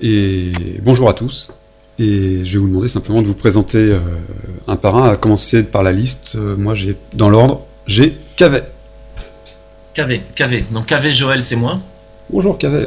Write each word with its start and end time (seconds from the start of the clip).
et 0.00 0.52
bonjour 0.82 1.08
à 1.08 1.14
tous. 1.14 1.50
Et 1.98 2.44
je 2.44 2.52
vais 2.52 2.58
vous 2.58 2.68
demander 2.68 2.88
simplement 2.88 3.20
de 3.20 3.26
vous 3.26 3.34
présenter 3.34 3.98
un 4.66 4.76
par 4.76 4.96
un, 4.96 5.10
à 5.10 5.16
commencer 5.16 5.64
par 5.64 5.82
la 5.82 5.92
liste. 5.92 6.36
moi, 6.36 6.74
j'ai 6.74 6.96
dans 7.12 7.28
l'ordre, 7.28 7.62
j'ai 7.86 8.16
Cavet. 8.36 8.64
Cavet, 9.92 10.20
Cavet. 10.34 10.64
Donc 10.70 10.86
Cavet 10.86 11.12
Joël, 11.12 11.44
c'est 11.44 11.56
moi. 11.56 11.78
Bonjour 12.30 12.56
Cavet. 12.56 12.86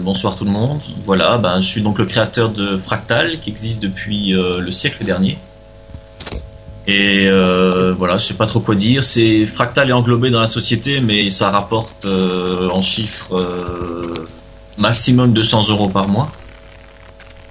bonsoir 0.00 0.36
tout 0.36 0.44
le 0.44 0.50
monde. 0.50 0.80
Voilà, 1.04 1.38
ben, 1.38 1.60
je 1.60 1.66
suis 1.66 1.82
donc 1.82 1.98
le 1.98 2.06
créateur 2.06 2.50
de 2.50 2.78
Fractal 2.78 3.40
qui 3.40 3.50
existe 3.50 3.80
depuis 3.82 4.32
le 4.32 4.70
siècle 4.70 5.04
dernier. 5.04 5.38
Et 6.86 7.26
euh, 7.28 7.94
voilà, 7.96 8.18
je 8.18 8.26
sais 8.26 8.34
pas 8.34 8.46
trop 8.46 8.60
quoi 8.60 8.74
dire. 8.74 9.04
C'est 9.04 9.46
Fractal 9.46 9.90
est 9.90 9.92
englobé 9.92 10.30
dans 10.30 10.40
la 10.40 10.46
société, 10.48 11.00
mais 11.00 11.30
ça 11.30 11.50
rapporte 11.50 12.04
euh, 12.04 12.68
en 12.70 12.80
chiffres 12.80 13.36
euh, 13.36 14.12
maximum 14.82 15.32
200 15.32 15.70
euros 15.70 15.88
par 15.88 16.08
mois. 16.08 16.30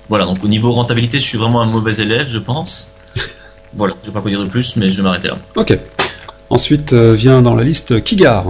Voilà, 0.09 0.25
donc 0.25 0.43
au 0.43 0.47
niveau 0.47 0.71
rentabilité, 0.73 1.19
je 1.19 1.25
suis 1.25 1.37
vraiment 1.37 1.61
un 1.61 1.65
mauvais 1.65 1.95
élève, 1.95 2.27
je 2.27 2.39
pense. 2.39 2.91
Voilà, 3.73 3.93
je 4.01 4.07
vais 4.07 4.13
pas 4.13 4.19
quoi 4.19 4.29
dire 4.29 4.41
de 4.41 4.49
plus, 4.49 4.75
mais 4.75 4.89
je 4.89 4.97
vais 4.97 5.03
m'arrêter 5.03 5.29
là. 5.29 5.37
Ok. 5.55 5.79
Ensuite 6.49 6.93
vient 6.93 7.41
dans 7.41 7.55
la 7.55 7.63
liste 7.63 8.03
Kigar. 8.03 8.45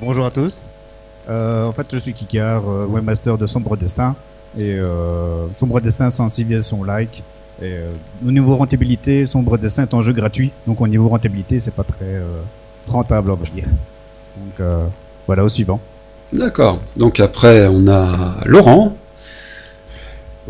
Bonjour 0.00 0.26
à 0.26 0.32
tous. 0.32 0.68
en 1.28 1.70
fait, 1.70 1.86
je 1.92 1.98
suis 1.98 2.12
Kigar, 2.12 2.62
webmaster 2.66 3.38
de 3.38 3.46
Sombre 3.46 3.76
Destin. 3.76 4.16
Et 4.58 4.76
Sombre 5.54 5.80
Destin 5.80 6.10
sensibiliser 6.10 6.62
son 6.62 6.82
like 6.82 7.22
euh, 7.62 7.92
au 8.26 8.30
niveau 8.30 8.56
rentabilité, 8.56 9.26
Sombre 9.26 9.58
Dessin 9.58 9.82
est 9.82 9.94
un 9.94 10.00
jeu 10.00 10.12
gratuit, 10.12 10.50
donc 10.66 10.80
au 10.80 10.88
niveau 10.88 11.08
rentabilité, 11.08 11.60
c'est 11.60 11.74
pas 11.74 11.84
très 11.84 12.04
euh, 12.04 12.40
rentable, 12.88 13.30
on 13.30 13.36
va 13.36 13.46
dire. 13.46 13.66
Donc 14.36 14.60
euh, 14.60 14.84
voilà, 15.26 15.44
au 15.44 15.48
suivant. 15.48 15.80
D'accord. 16.32 16.80
Donc 16.96 17.20
après, 17.20 17.66
on 17.66 17.88
a 17.88 18.38
Laurent. 18.46 18.96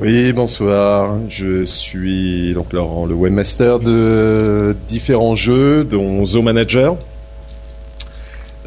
Oui, 0.01 0.33
bonsoir. 0.33 1.19
Je 1.29 1.65
suis 1.65 2.55
donc 2.55 2.73
Laurent, 2.73 3.05
le 3.05 3.15
webmaster 3.15 3.81
de 3.81 4.77
différents 4.87 5.35
jeux, 5.35 5.85
dont 5.85 6.25
Zo 6.25 6.41
Manager, 6.41 6.97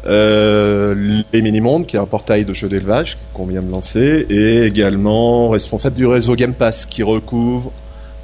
euh, 0.06 0.94
les 1.32 1.42
Minimondes, 1.42 1.86
qui 1.86 1.96
est 1.96 1.98
un 1.98 2.06
portail 2.06 2.44
de 2.44 2.52
jeux 2.52 2.68
d'élevage 2.68 3.16
qu'on 3.32 3.46
vient 3.46 3.62
de 3.62 3.70
lancer, 3.70 4.26
et 4.28 4.62
également 4.64 5.48
responsable 5.48 5.96
du 5.96 6.06
réseau 6.06 6.36
Game 6.36 6.54
Pass, 6.54 6.84
qui 6.84 7.02
recouvre 7.02 7.72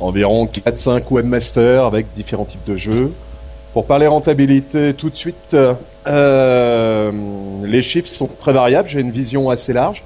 environ 0.01 0.45
4-5 0.47 1.05
webmasters 1.11 1.85
avec 1.85 2.13
différents 2.13 2.45
types 2.45 2.65
de 2.67 2.77
jeux. 2.77 3.11
Pour 3.73 3.87
parler 3.87 4.07
rentabilité 4.07 4.93
tout 4.93 5.09
de 5.09 5.17
suite, 5.17 5.57
euh, 6.07 7.13
les 7.65 7.81
chiffres 7.81 8.09
sont 8.09 8.27
très 8.27 8.53
variables, 8.53 8.87
j'ai 8.87 9.01
une 9.01 9.11
vision 9.11 9.49
assez 9.49 9.73
large. 9.73 10.05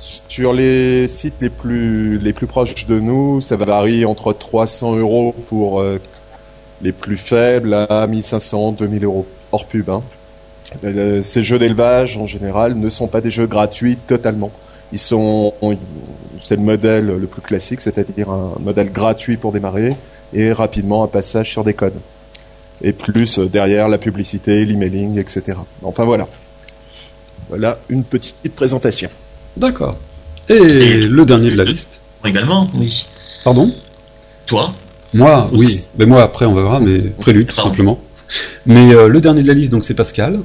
Sur 0.00 0.52
les 0.52 1.06
sites 1.06 1.40
les 1.40 1.50
plus, 1.50 2.18
les 2.18 2.32
plus 2.32 2.48
proches 2.48 2.86
de 2.86 2.98
nous, 2.98 3.40
ça 3.40 3.56
varie 3.56 4.04
entre 4.04 4.32
300 4.32 4.96
euros 4.96 5.32
pour 5.46 5.80
euh, 5.80 6.00
les 6.82 6.92
plus 6.92 7.16
faibles 7.16 7.74
à 7.74 8.06
1500, 8.08 8.72
2000 8.72 9.04
euros 9.04 9.26
hors 9.52 9.66
pub. 9.66 9.90
Hein. 9.90 10.02
Euh, 10.84 11.22
ces 11.22 11.44
jeux 11.44 11.58
d'élevage 11.60 12.16
en 12.16 12.26
général 12.26 12.74
ne 12.74 12.88
sont 12.88 13.06
pas 13.06 13.20
des 13.20 13.30
jeux 13.30 13.46
gratuits 13.46 13.96
totalement. 13.96 14.50
Ils 14.92 14.98
sont, 14.98 15.54
c'est 16.40 16.56
le 16.56 16.62
modèle 16.62 17.06
le 17.06 17.26
plus 17.26 17.42
classique, 17.42 17.80
c'est-à-dire 17.80 18.30
un 18.30 18.54
modèle 18.58 18.90
gratuit 18.90 19.36
pour 19.36 19.52
démarrer 19.52 19.96
et 20.32 20.52
rapidement 20.52 21.04
un 21.04 21.08
passage 21.08 21.50
sur 21.50 21.62
des 21.62 21.74
codes. 21.74 22.00
Et 22.82 22.92
plus 22.92 23.38
euh, 23.38 23.46
derrière 23.46 23.88
la 23.88 23.98
publicité, 23.98 24.64
l'emailing, 24.64 25.18
etc. 25.18 25.58
Enfin 25.82 26.04
voilà. 26.04 26.26
Voilà 27.48 27.78
une 27.88 28.04
petite 28.04 28.54
présentation. 28.54 29.08
D'accord. 29.56 29.96
Et, 30.48 31.02
le 31.02 31.24
dernier 31.24 31.50
de 31.50 31.56
la 31.56 31.64
liste 31.64 32.00
Également, 32.24 32.68
oui. 32.74 33.06
Pardon? 33.44 33.72
Toi 34.46 34.72
Moi, 35.14 35.48
oui. 35.52 35.86
Mais 35.98 36.06
moi 36.06 36.22
après 36.22 36.46
on 36.46 36.54
verra, 36.54 36.80
mais 36.80 37.00
prélude 37.00 37.48
tout 37.48 37.60
simplement. 37.60 38.00
Mais 38.66 38.94
euh, 38.94 39.08
le 39.08 39.20
dernier 39.20 39.42
de 39.42 39.48
la 39.48 39.54
liste, 39.54 39.72
donc 39.72 39.84
c'est 39.84 39.94
Pascal. 39.94 40.40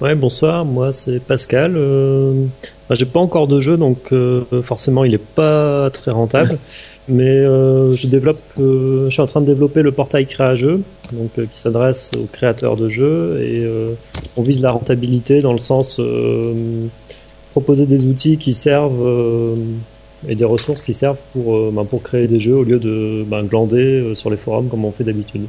Ouais, 0.00 0.16
bonsoir, 0.16 0.64
moi 0.64 0.90
c'est 0.90 1.20
Pascal. 1.20 1.74
Euh, 1.76 2.46
j'ai 2.90 3.06
pas 3.06 3.20
encore 3.20 3.46
de 3.46 3.60
jeu, 3.60 3.76
donc 3.76 4.12
euh, 4.12 4.42
forcément 4.64 5.04
il 5.04 5.14
est 5.14 5.24
pas 5.24 5.88
très 5.90 6.10
rentable. 6.10 6.58
Mais 7.08 7.38
euh, 7.38 7.92
je 7.92 8.08
développe, 8.08 8.38
je 8.56 9.08
suis 9.10 9.22
en 9.22 9.26
train 9.26 9.40
de 9.40 9.46
développer 9.46 9.82
le 9.82 9.92
portail 9.92 10.26
Créa-jeu, 10.26 10.80
donc 11.12 11.32
qui 11.34 11.58
s'adresse 11.58 12.10
aux 12.18 12.26
créateurs 12.32 12.76
de 12.76 12.88
jeux 12.88 13.40
et 13.42 13.62
on 14.36 14.42
vise 14.42 14.62
la 14.62 14.72
rentabilité 14.72 15.42
dans 15.42 15.52
le 15.52 15.58
sens 15.58 16.00
proposer 17.52 17.84
des 17.86 18.06
outils 18.06 18.38
qui 18.38 18.54
servent 18.54 19.56
et 20.26 20.34
des 20.34 20.46
ressources 20.46 20.82
qui 20.82 20.94
servent 20.94 21.20
pour, 21.34 21.70
ben, 21.70 21.84
pour 21.84 22.02
créer 22.02 22.26
des 22.26 22.40
jeux 22.40 22.56
au 22.56 22.64
lieu 22.64 22.78
de 22.78 23.22
ben, 23.26 23.44
glander 23.44 24.14
sur 24.14 24.30
les 24.30 24.38
forums 24.38 24.68
comme 24.68 24.86
on 24.86 24.90
fait 24.90 25.04
d'habitude. 25.04 25.46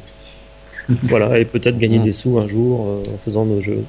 voilà, 1.04 1.38
et 1.38 1.46
peut-être 1.46 1.78
gagner 1.78 1.98
des 1.98 2.12
sous 2.12 2.38
un 2.38 2.46
jour 2.46 2.80
en 2.80 3.18
faisant 3.24 3.46
nos 3.46 3.62
jeux. 3.62 3.82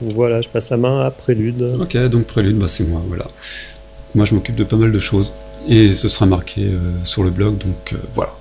Voilà, 0.00 0.40
je 0.40 0.48
passe 0.48 0.70
la 0.70 0.76
main 0.76 1.04
à 1.04 1.10
Prélude. 1.10 1.76
Ok, 1.80 1.96
donc 2.08 2.24
Prélude, 2.24 2.58
bah, 2.58 2.68
c'est 2.68 2.84
moi, 2.84 3.02
voilà. 3.06 3.26
Moi, 4.14 4.24
je 4.24 4.34
m'occupe 4.34 4.56
de 4.56 4.64
pas 4.64 4.76
mal 4.76 4.92
de 4.92 4.98
choses. 4.98 5.32
Et 5.68 5.94
ce 5.94 6.08
sera 6.08 6.26
marqué 6.26 6.62
euh, 6.62 6.78
sur 7.04 7.24
le 7.24 7.30
blog, 7.30 7.58
donc 7.58 7.92
euh, 7.92 7.96
voilà. 8.14 8.32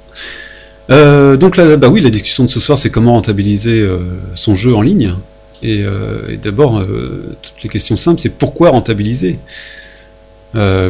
Euh, 0.91 1.38
donc 1.38 1.57
là, 1.57 1.75
bah 1.78 1.89
oui, 1.89 2.01
la 2.01 2.09
discussion 2.09 2.44
de 2.44 2.50
ce 2.50 2.59
soir, 2.59 2.78
c'est 2.78 2.91
comment 2.91 3.13
rentabiliser 3.13 3.88
son 4.33 4.53
jeu 4.56 4.75
en 4.75 4.81
ligne. 4.81 5.16
Et, 5.63 5.83
d'abord, 6.41 6.83
toutes 7.41 7.63
les 7.63 7.69
questions 7.69 7.97
simples, 7.97 8.22
c'est 8.22 8.38
pourquoi 8.38 8.69
rentabiliser? 8.69 9.39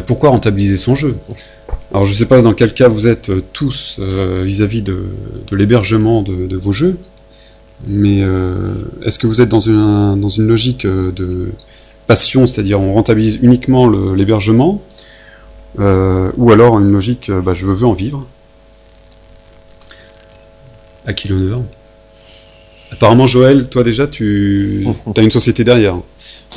Pourquoi 0.06 0.30
rentabiliser 0.30 0.76
son 0.76 0.94
jeu? 0.94 1.16
Alors, 1.92 2.04
je 2.04 2.12
ne 2.12 2.16
sais 2.16 2.26
pas 2.26 2.42
dans 2.42 2.52
quel 2.52 2.74
cas 2.74 2.88
vous 2.88 3.08
êtes 3.08 3.32
tous 3.54 3.98
vis-à-vis 4.42 4.82
de, 4.82 5.06
l'hébergement 5.52 6.22
de, 6.22 6.56
vos 6.56 6.72
jeux. 6.72 6.98
Mais 7.84 8.22
euh, 8.22 8.72
est-ce 9.04 9.18
que 9.18 9.26
vous 9.26 9.40
êtes 9.40 9.48
dans 9.48 9.60
une, 9.60 10.20
dans 10.20 10.28
une 10.28 10.46
logique 10.46 10.84
euh, 10.84 11.12
de 11.12 11.52
passion, 12.06 12.46
c'est-à-dire 12.46 12.80
on 12.80 12.94
rentabilise 12.94 13.38
uniquement 13.42 13.88
l'hébergement, 13.88 14.82
euh, 15.78 16.30
ou 16.36 16.52
alors 16.52 16.78
une 16.78 16.90
logique 16.90 17.30
bah, 17.30 17.52
je 17.54 17.66
veux 17.66 17.86
en 17.86 17.92
vivre? 17.92 18.26
À 21.06 21.12
qui 21.12 21.28
l'honneur? 21.28 21.60
Apparemment, 22.92 23.26
Joël, 23.26 23.68
toi 23.68 23.82
déjà, 23.82 24.06
tu 24.06 24.86
as 25.16 25.20
une 25.20 25.30
société 25.30 25.64
derrière. 25.64 25.96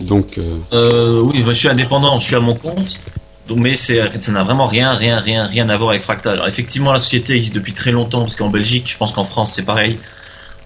Donc, 0.02 0.40
oui, 0.72 1.44
je 1.46 1.52
suis 1.52 1.68
indépendant, 1.68 2.19
je 2.19 2.25
suis 2.25 2.35
à 2.35 2.40
mon 2.40 2.56
compte. 2.56 3.00
Donc, 3.47 3.58
mais 3.58 3.75
ça 3.75 4.08
n'a 4.31 4.44
vraiment 4.44 4.68
rien, 4.68 4.94
rien, 4.94 5.19
rien, 5.19 5.41
rien 5.41 5.68
à 5.69 5.78
voir 5.78 5.90
avec 5.90 6.03
Fractal. 6.03 6.34
Alors, 6.34 6.47
effectivement, 6.47 6.94
la 6.94 7.00
société 7.00 7.35
existe 7.35 7.56
depuis 7.56 7.74
très 7.74 7.91
longtemps, 7.91 8.22
parce 8.22 8.35
qu'en 8.35 8.50
Belgique, 8.50 8.85
je 8.88 8.96
pense 8.96 9.12
qu'en 9.12 9.25
France, 9.25 9.53
c'est 9.53 9.63
pareil 9.63 9.97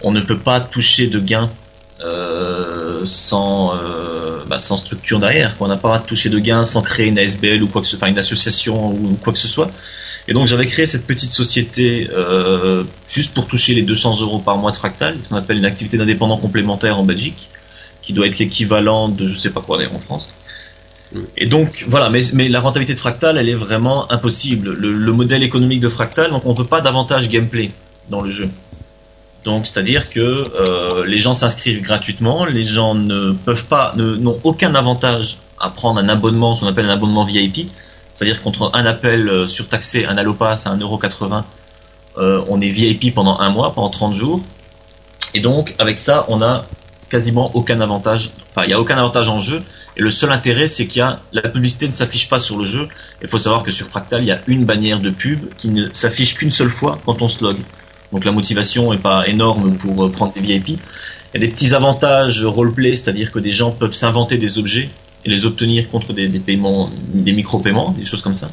on 0.04 0.12
ne 0.12 0.20
peut 0.20 0.38
pas 0.38 0.60
toucher 0.60 1.08
de 1.08 1.18
gains 1.18 1.50
euh, 2.00 3.02
sans, 3.06 3.74
euh, 3.74 4.44
bah, 4.46 4.58
sans 4.58 4.76
structure 4.76 5.18
derrière. 5.18 5.56
On 5.60 5.66
n'a 5.66 5.76
pas 5.76 5.98
touché 5.98 6.28
de 6.28 6.38
gains 6.38 6.64
sans 6.64 6.82
créer 6.82 7.06
une 7.06 7.18
ASBL 7.18 7.62
ou 7.62 7.68
quoi 7.68 7.80
que 7.80 7.86
ce 7.86 7.96
soit, 7.96 8.08
une 8.08 8.18
association 8.18 8.90
ou 8.90 9.18
quoi 9.22 9.32
que 9.32 9.38
ce 9.38 9.48
soit. 9.48 9.70
Et 10.28 10.34
donc 10.34 10.46
j'avais 10.46 10.66
créé 10.66 10.86
cette 10.86 11.06
petite 11.06 11.30
société 11.30 12.08
euh, 12.12 12.84
juste 13.06 13.34
pour 13.34 13.46
toucher 13.46 13.74
les 13.74 13.82
200 13.82 14.20
euros 14.20 14.38
par 14.38 14.58
mois 14.58 14.70
de 14.70 14.76
fractal, 14.76 15.16
ce 15.22 15.28
qu'on 15.30 15.36
appelle 15.36 15.56
une 15.56 15.64
activité 15.64 15.96
d'indépendant 15.96 16.36
complémentaire 16.36 16.98
en 16.98 17.04
Belgique, 17.04 17.48
qui 18.02 18.12
doit 18.12 18.26
être 18.26 18.38
l'équivalent 18.38 19.08
de 19.08 19.26
je 19.26 19.34
sais 19.34 19.50
pas 19.50 19.62
quoi 19.62 19.78
d'ailleurs 19.78 19.94
en 19.94 20.00
France. 20.00 20.34
Et 21.36 21.46
donc 21.46 21.84
voilà, 21.86 22.10
mais, 22.10 22.20
mais, 22.32 22.48
la 22.48 22.60
rentabilité 22.60 22.92
de 22.92 22.98
Fractal, 22.98 23.38
elle 23.38 23.48
est 23.48 23.54
vraiment 23.54 24.10
impossible. 24.10 24.72
Le, 24.72 24.92
le 24.92 25.12
modèle 25.12 25.44
économique 25.44 25.80
de 25.80 25.88
Fractal, 25.88 26.30
donc 26.30 26.44
on 26.44 26.52
veut 26.52 26.66
pas 26.66 26.80
davantage 26.80 27.28
gameplay 27.28 27.70
dans 28.10 28.20
le 28.20 28.30
jeu. 28.30 28.50
Donc, 29.44 29.66
c'est-à-dire 29.66 30.08
que 30.08 30.20
euh, 30.20 31.04
les 31.06 31.18
gens 31.18 31.34
s'inscrivent 31.34 31.82
gratuitement, 31.82 32.46
les 32.46 32.64
gens 32.64 32.94
ne 32.94 33.32
peuvent 33.32 33.66
pas, 33.66 33.92
n'ont 33.96 34.40
aucun 34.42 34.74
avantage 34.74 35.38
à 35.60 35.68
prendre 35.68 36.00
un 36.00 36.08
abonnement, 36.08 36.56
ce 36.56 36.62
qu'on 36.62 36.68
appelle 36.68 36.86
un 36.86 36.94
abonnement 36.94 37.24
VIP, 37.24 37.70
c'est-à-dire 38.10 38.42
contre 38.42 38.70
un 38.74 38.86
appel 38.86 39.28
euh, 39.28 39.46
surtaxé, 39.46 40.06
un 40.06 40.16
allopass 40.16 40.66
à 40.66 40.74
1,80€, 40.74 41.42
euh, 42.16 42.42
on 42.48 42.60
est 42.60 42.70
VIP 42.70 43.14
pendant 43.14 43.38
un 43.38 43.50
mois, 43.50 43.74
pendant 43.74 43.90
30 43.90 44.14
jours. 44.14 44.40
Et 45.34 45.40
donc, 45.40 45.74
avec 45.78 45.98
ça, 45.98 46.24
on 46.28 46.40
a 46.40 46.64
quasiment 47.10 47.50
aucun 47.54 47.80
avantage. 47.80 48.30
Enfin, 48.50 48.64
il 48.64 48.68
n'y 48.68 48.74
a 48.74 48.80
aucun 48.80 48.96
avantage 48.96 49.28
en 49.28 49.40
jeu. 49.40 49.62
Et 49.96 50.00
le 50.00 50.10
seul 50.10 50.32
intérêt, 50.32 50.68
c'est 50.68 50.86
qu'il 50.86 51.00
y 51.00 51.02
a 51.02 51.20
la 51.32 51.42
publicité 51.42 51.86
ne 51.86 51.92
s'affiche 51.92 52.28
pas 52.30 52.38
sur 52.38 52.56
le 52.56 52.64
jeu. 52.64 52.88
Il 53.20 53.28
faut 53.28 53.38
savoir 53.38 53.62
que 53.62 53.70
sur 53.70 53.86
Fractal, 53.88 54.22
il 54.22 54.26
y 54.26 54.32
a 54.32 54.40
une 54.46 54.64
bannière 54.64 55.00
de 55.00 55.10
pub 55.10 55.52
qui 55.56 55.68
ne 55.68 55.88
s'affiche 55.92 56.34
qu'une 56.34 56.50
seule 56.50 56.70
fois 56.70 56.98
quand 57.04 57.20
on 57.20 57.28
se 57.28 57.44
log 57.44 57.58
donc 58.14 58.24
la 58.24 58.30
motivation 58.30 58.92
n'est 58.92 58.98
pas 58.98 59.26
énorme 59.26 59.76
pour 59.76 60.04
euh, 60.04 60.08
prendre 60.08 60.32
des 60.32 60.40
VIP. 60.40 60.68
Il 60.68 60.78
y 61.34 61.36
a 61.36 61.40
des 61.40 61.48
petits 61.48 61.74
avantages 61.74 62.44
roleplay, 62.44 62.94
c'est-à-dire 62.94 63.32
que 63.32 63.40
des 63.40 63.50
gens 63.50 63.72
peuvent 63.72 63.92
s'inventer 63.92 64.38
des 64.38 64.56
objets 64.56 64.88
et 65.24 65.28
les 65.28 65.46
obtenir 65.46 65.90
contre 65.90 66.12
des, 66.12 66.28
paiements, 66.38 66.90
des 67.12 67.32
micro-paiements, 67.32 67.90
des 67.90 68.04
choses 68.04 68.22
comme 68.22 68.34
ça. 68.34 68.50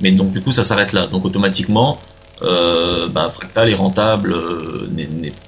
Mais 0.00 0.12
donc 0.12 0.32
du 0.32 0.40
coup 0.40 0.52
ça 0.52 0.62
s'arrête 0.62 0.92
là. 0.92 1.08
Donc 1.08 1.24
automatiquement, 1.24 1.98
euh, 2.42 3.08
bah, 3.08 3.28
Fractal 3.34 3.68
est 3.68 3.74
rentable, 3.74 4.32
euh, 4.32 4.88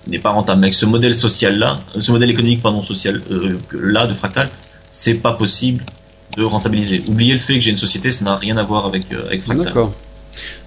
n'est 0.09 0.19
pas 0.19 0.31
rentable. 0.31 0.61
Mais 0.61 0.67
avec 0.67 0.75
ce 0.75 0.85
modèle 0.85 1.15
social 1.15 1.57
là, 1.57 1.79
ce 1.97 2.11
modèle 2.11 2.31
économique 2.31 2.63
pardon 2.63 2.83
social 2.83 3.23
là 3.71 4.09
de 4.09 4.15
Fractal, 4.15 4.51
c'est 4.91 5.15
pas 5.15 5.35
possible 5.35 5.85
de 6.37 6.43
rentabiliser. 6.43 7.03
Oubliez 7.07 7.35
le 7.35 7.39
fait 7.39 7.55
que 7.55 7.61
j'ai 7.61 7.71
une 7.71 7.77
société, 7.77 8.11
ça 8.11 8.25
n'a 8.25 8.35
rien 8.35 8.57
à 8.57 8.65
voir 8.65 8.87
avec, 8.87 9.05
avec 9.13 9.41
Fractal. 9.41 9.67
D'accord. 9.67 9.95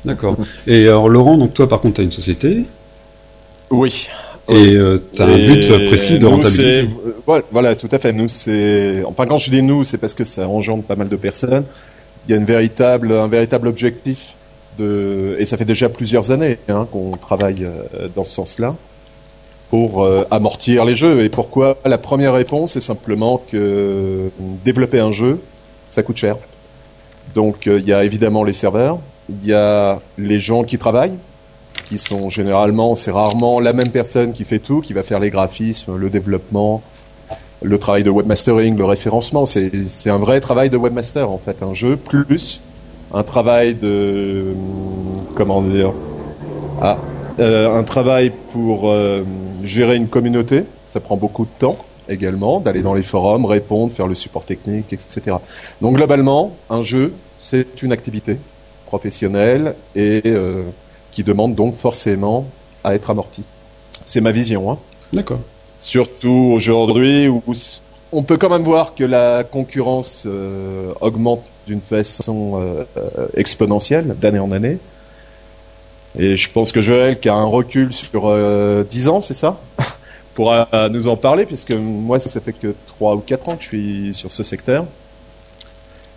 D'accord. 0.06 0.38
Et 0.68 0.88
alors 0.88 1.10
Laurent, 1.10 1.38
donc 1.38 1.54
toi 1.54 1.68
par 1.68 1.82
contre 1.82 1.96
tu 1.96 2.02
as 2.02 2.04
une 2.06 2.12
société 2.12 2.66
Oui. 3.72 4.08
et 4.50 4.78
tu 5.14 5.22
as 5.22 5.26
un 5.26 5.38
but 5.38 5.86
précis 5.86 6.20
de 6.20 6.26
nous, 6.26 6.32
rentabiliser. 6.32 6.90
euh, 7.28 7.42
voilà, 7.52 7.76
tout 7.76 7.90
à 7.92 8.00
fait. 8.00 8.14
Nous, 8.14 8.28
c'est. 8.28 9.04
Enfin, 9.06 9.26
quand 9.26 9.38
je 9.38 9.50
dis 9.50 9.62
nous, 9.62 9.84
c'est 9.84 9.98
parce 9.98 10.14
que 10.14 10.24
ça 10.24 10.48
engendre 10.48 10.84
pas 10.84 10.96
mal 10.96 11.10
de 11.10 11.16
personnes. 11.16 11.64
Il 12.28 12.32
y 12.32 12.34
a 12.34 12.38
une 12.38 12.46
véritable, 12.46 13.12
un 13.12 13.28
véritable 13.28 13.68
objectif 13.68 14.36
de, 14.78 15.36
et 15.40 15.46
ça 15.46 15.58
fait 15.58 15.66
déjà 15.66 15.90
plusieurs 15.90 16.32
années 16.32 16.58
hein, 16.68 16.88
qu'on 16.92 17.12
travaille 17.12 17.66
euh, 17.66 18.08
dans 18.16 18.24
ce 18.24 18.34
sens-là 18.34 18.76
pour 19.70 20.04
euh, 20.04 20.26
amortir 20.32 20.86
les 20.86 20.96
jeux. 20.96 21.24
Et 21.24 21.30
pourquoi? 21.30 21.78
La 21.86 21.98
première 21.98 22.34
réponse 22.34 22.76
est 22.76 22.82
simplement 22.82 23.42
que 23.52 24.30
développer 24.64 25.00
un 25.00 25.12
jeu, 25.12 25.40
ça 25.90 26.04
coûte 26.04 26.18
cher. 26.18 26.36
Donc, 27.34 27.68
euh, 27.68 27.80
il 27.80 27.88
y 27.88 27.94
a 27.94 28.04
évidemment 28.04 28.44
les 28.44 28.54
serveurs, 28.54 29.00
il 29.30 29.48
y 29.48 29.54
a 29.54 30.00
les 30.18 30.40
gens 30.40 30.64
qui 30.64 30.78
travaillent, 30.78 31.18
qui 31.86 31.98
sont 31.98 32.30
généralement, 32.30 32.96
c'est 32.96 33.12
rarement 33.12 33.60
la 33.60 33.74
même 33.74 33.90
personne 33.90 34.34
qui 34.34 34.44
fait 34.44 34.60
tout, 34.60 34.82
qui 34.82 34.94
va 34.94 35.04
faire 35.04 35.20
les 35.20 35.30
graphismes, 35.30 35.96
le 35.96 36.10
développement, 36.10 36.82
le 37.62 37.78
travail 37.80 38.04
de 38.04 38.10
webmastering, 38.10 38.78
le 38.78 38.86
référencement. 38.86 39.46
C'est 39.46 40.10
un 40.10 40.18
vrai 40.18 40.40
travail 40.40 40.70
de 40.70 40.78
webmaster 40.78 41.30
en 41.30 41.38
fait, 41.38 41.64
un 41.64 41.74
jeu 41.74 41.96
plus 41.96 42.62
un 43.14 43.24
travail 43.24 43.76
de 43.76 44.54
comment 45.36 45.62
dire 45.62 45.94
ah, 46.82 46.98
euh, 47.40 47.74
un 47.74 47.84
travail 47.84 48.32
pour 48.50 48.90
euh, 48.90 49.24
gérer 49.64 49.96
une 49.96 50.08
communauté. 50.08 50.64
Ça 50.84 51.00
prend 51.00 51.18
beaucoup 51.18 51.46
de 51.46 51.52
temps 51.58 51.78
également 52.08 52.60
d'aller 52.60 52.82
dans 52.82 52.94
les 52.94 53.02
forums, 53.02 53.46
répondre, 53.46 53.92
faire 53.92 54.08
le 54.08 54.16
support 54.16 54.46
technique, 54.46 54.94
etc. 54.94 55.38
Donc 55.82 55.96
globalement, 55.96 56.56
un 56.70 56.82
jeu, 56.82 57.14
c'est 57.38 57.82
une 57.82 57.92
activité 57.92 58.38
professionnelle 58.86 59.76
et 59.96 60.22
euh, 60.26 60.64
qui 61.16 61.24
demande 61.24 61.56
donc 61.56 61.76
forcément 61.76 62.46
à 62.84 62.94
être 62.94 63.10
amorti. 63.10 63.44
C'est 64.06 64.20
ma 64.20 64.34
vision. 64.34 64.70
Hein. 64.70 64.78
D'accord. 65.14 65.40
Surtout 65.80 66.52
aujourd'hui 66.54 67.30
où 67.30 67.42
on 68.12 68.22
peut 68.22 68.36
quand 68.38 68.50
même 68.50 68.64
voir 68.64 68.96
que 68.96 69.06
la 69.06 69.46
concurrence 69.46 70.26
euh, 70.28 70.94
augmente 71.00 71.42
d'une 71.68 71.82
façon 71.82 72.62
euh, 72.62 73.28
exponentielle 73.34 74.14
d'année 74.20 74.40
en 74.40 74.52
année. 74.52 74.78
Et 76.18 76.36
je 76.36 76.52
pense 76.52 76.74
que 76.74 76.82
Joël, 76.82 77.18
qui 77.18 77.30
a 77.30 77.34
un 77.34 77.46
recul 77.46 77.94
sur 77.94 78.26
euh, 78.26 78.84
10 78.84 79.08
ans, 79.08 79.22
c'est 79.22 79.34
ça 79.34 79.58
pourra 80.34 80.68
nous 80.92 81.08
en 81.08 81.16
parler, 81.16 81.46
puisque 81.46 81.72
moi, 81.72 82.20
ça, 82.20 82.28
ça 82.28 82.42
fait 82.42 82.52
que 82.52 82.76
3 82.88 83.16
ou 83.16 83.20
4 83.20 83.50
ans 83.50 83.56
que 83.56 83.64
je 83.64 83.68
suis 83.68 84.14
sur 84.14 84.34
ce 84.34 84.44
secteur. 84.44 84.86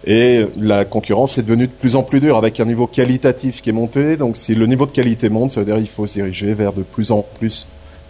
Et 0.06 0.46
la 0.56 0.84
concurrence 0.84 1.38
est 1.38 1.42
devenue 1.42 1.66
de 1.66 1.72
plus 1.72 1.96
en 1.96 2.02
plus 2.02 2.20
dure 2.20 2.36
avec 2.36 2.60
un 2.60 2.64
niveau 2.64 2.86
qualitatif 2.86 3.60
qui 3.60 3.70
est 3.70 3.72
monté. 3.72 4.16
Donc 4.16 4.36
si 4.36 4.54
le 4.54 4.66
niveau 4.66 4.86
de 4.86 4.92
qualité 4.92 5.28
monte, 5.28 5.52
ça 5.52 5.60
veut 5.60 5.66
dire 5.66 5.76
qu'il 5.76 5.88
faut 5.88 6.06
se 6.06 6.14
diriger 6.14 6.54
vers 6.54 6.72
de 6.72 6.82
plus 6.82 7.10
en 7.10 7.22
plus 7.22 7.66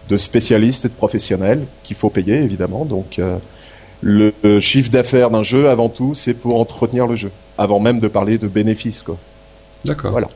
de 0.07 0.17
spécialistes 0.17 0.85
et 0.85 0.89
de 0.89 0.93
professionnels 0.93 1.65
qu'il 1.83 1.95
faut 1.95 2.09
payer 2.09 2.35
évidemment. 2.35 2.85
Donc 2.85 3.19
euh, 3.19 3.37
le 4.01 4.31
chiffre 4.59 4.91
d'affaires 4.91 5.29
d'un 5.29 5.43
jeu, 5.43 5.69
avant 5.69 5.89
tout, 5.89 6.13
c'est 6.13 6.33
pour 6.33 6.59
entretenir 6.59 7.07
le 7.07 7.15
jeu, 7.15 7.31
avant 7.57 7.79
même 7.79 7.99
de 7.99 8.07
parler 8.07 8.37
de 8.37 8.47
bénéfices. 8.47 9.03
Quoi. 9.03 9.17
D'accord. 9.85 10.11
Voilà. 10.11 10.27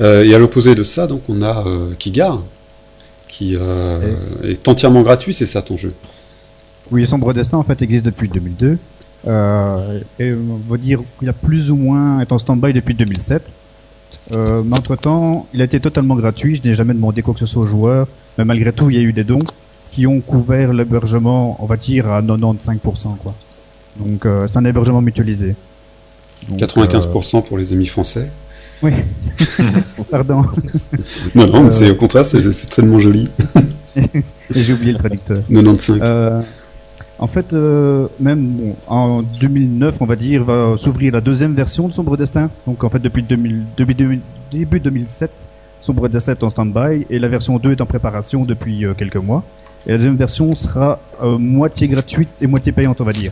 Euh, 0.00 0.24
et 0.24 0.34
à 0.34 0.38
l'opposé 0.38 0.74
de 0.74 0.82
ça, 0.82 1.06
donc 1.06 1.22
on 1.28 1.42
a 1.42 1.66
euh, 1.66 1.94
Kigar, 1.98 2.42
qui 3.28 3.56
euh, 3.56 4.14
est 4.42 4.68
entièrement 4.68 5.02
gratuit, 5.02 5.32
c'est 5.32 5.46
ça 5.46 5.62
ton 5.62 5.76
jeu? 5.76 5.90
Oui, 6.90 7.06
Sombre 7.06 7.32
Destin 7.32 7.58
en 7.58 7.62
fait 7.62 7.80
existe 7.82 8.04
depuis 8.04 8.28
2002. 8.28 8.78
Euh, 9.26 10.00
et 10.18 10.32
on 10.32 10.56
va 10.68 10.76
dire 10.76 11.00
qu'il 11.18 11.28
a 11.28 11.32
plus 11.32 11.70
ou 11.70 11.76
moins 11.76 12.20
est 12.20 12.32
en 12.32 12.38
stand-by 12.38 12.72
depuis 12.72 12.94
2007. 12.94 13.42
Euh, 14.32 14.62
mais 14.64 14.76
entre 14.76 14.96
temps, 14.96 15.46
il 15.52 15.60
a 15.60 15.64
été 15.64 15.80
totalement 15.80 16.16
gratuit. 16.16 16.56
Je 16.56 16.62
n'ai 16.68 16.74
jamais 16.74 16.94
demandé 16.94 17.22
quoi 17.22 17.34
que 17.34 17.40
ce 17.40 17.46
soit 17.46 17.62
aux 17.62 17.66
joueurs. 17.66 18.08
Mais 18.38 18.44
malgré 18.44 18.72
tout, 18.72 18.90
il 18.90 18.96
y 18.96 18.98
a 18.98 19.02
eu 19.02 19.12
des 19.12 19.24
dons 19.24 19.38
qui 19.92 20.06
ont 20.06 20.20
couvert 20.20 20.72
l'hébergement, 20.72 21.56
on 21.62 21.66
va 21.66 21.76
dire, 21.76 22.10
à 22.10 22.22
95%. 22.22 23.16
Quoi. 23.22 23.34
Donc, 23.96 24.26
euh, 24.26 24.46
c'est 24.48 24.58
un 24.58 24.64
hébergement 24.64 25.02
mutualisé. 25.02 25.54
Donc, 26.48 26.58
95% 26.58 27.42
pour 27.42 27.58
les 27.58 27.72
amis 27.72 27.86
français. 27.86 28.28
oui. 28.82 28.92
Pardon. 30.10 30.44
Non, 31.34 31.46
non, 31.46 31.62
mais 31.64 31.70
c'est 31.70 31.90
au 31.90 31.94
contraire, 31.94 32.24
c'est 32.24 32.40
c'est 32.52 32.68
tellement 32.68 32.98
joli. 32.98 33.28
Et 33.96 34.22
j'ai 34.54 34.72
oublié 34.72 34.92
le 34.92 34.98
traducteur. 34.98 35.38
95. 35.48 36.00
En 37.22 37.28
fait, 37.28 37.54
euh, 37.54 38.08
même 38.18 38.74
en 38.88 39.22
2009, 39.22 39.98
on 40.00 40.06
va 40.06 40.16
dire, 40.16 40.42
va 40.42 40.76
s'ouvrir 40.76 41.12
la 41.12 41.20
deuxième 41.20 41.54
version 41.54 41.86
de 41.86 41.92
Sombre 41.92 42.16
Destin. 42.16 42.50
Donc 42.66 42.82
en 42.82 42.88
fait, 42.88 42.98
depuis 42.98 43.22
2000, 43.22 43.62
depuis 43.76 43.94
2000 43.94 44.20
début 44.50 44.80
2007, 44.80 45.46
Sombre 45.80 46.08
Destin 46.08 46.32
est 46.32 46.42
en 46.42 46.50
stand-by 46.50 47.06
et 47.10 47.20
la 47.20 47.28
version 47.28 47.60
2 47.60 47.70
est 47.70 47.80
en 47.80 47.86
préparation 47.86 48.44
depuis 48.44 48.84
euh, 48.84 48.94
quelques 48.94 49.18
mois. 49.18 49.44
Et 49.86 49.92
la 49.92 49.98
deuxième 49.98 50.16
version 50.16 50.50
sera 50.56 50.98
euh, 51.22 51.38
moitié 51.38 51.86
gratuite 51.86 52.28
et 52.40 52.48
moitié 52.48 52.72
payante, 52.72 53.00
on 53.00 53.04
va 53.04 53.12
dire. 53.12 53.30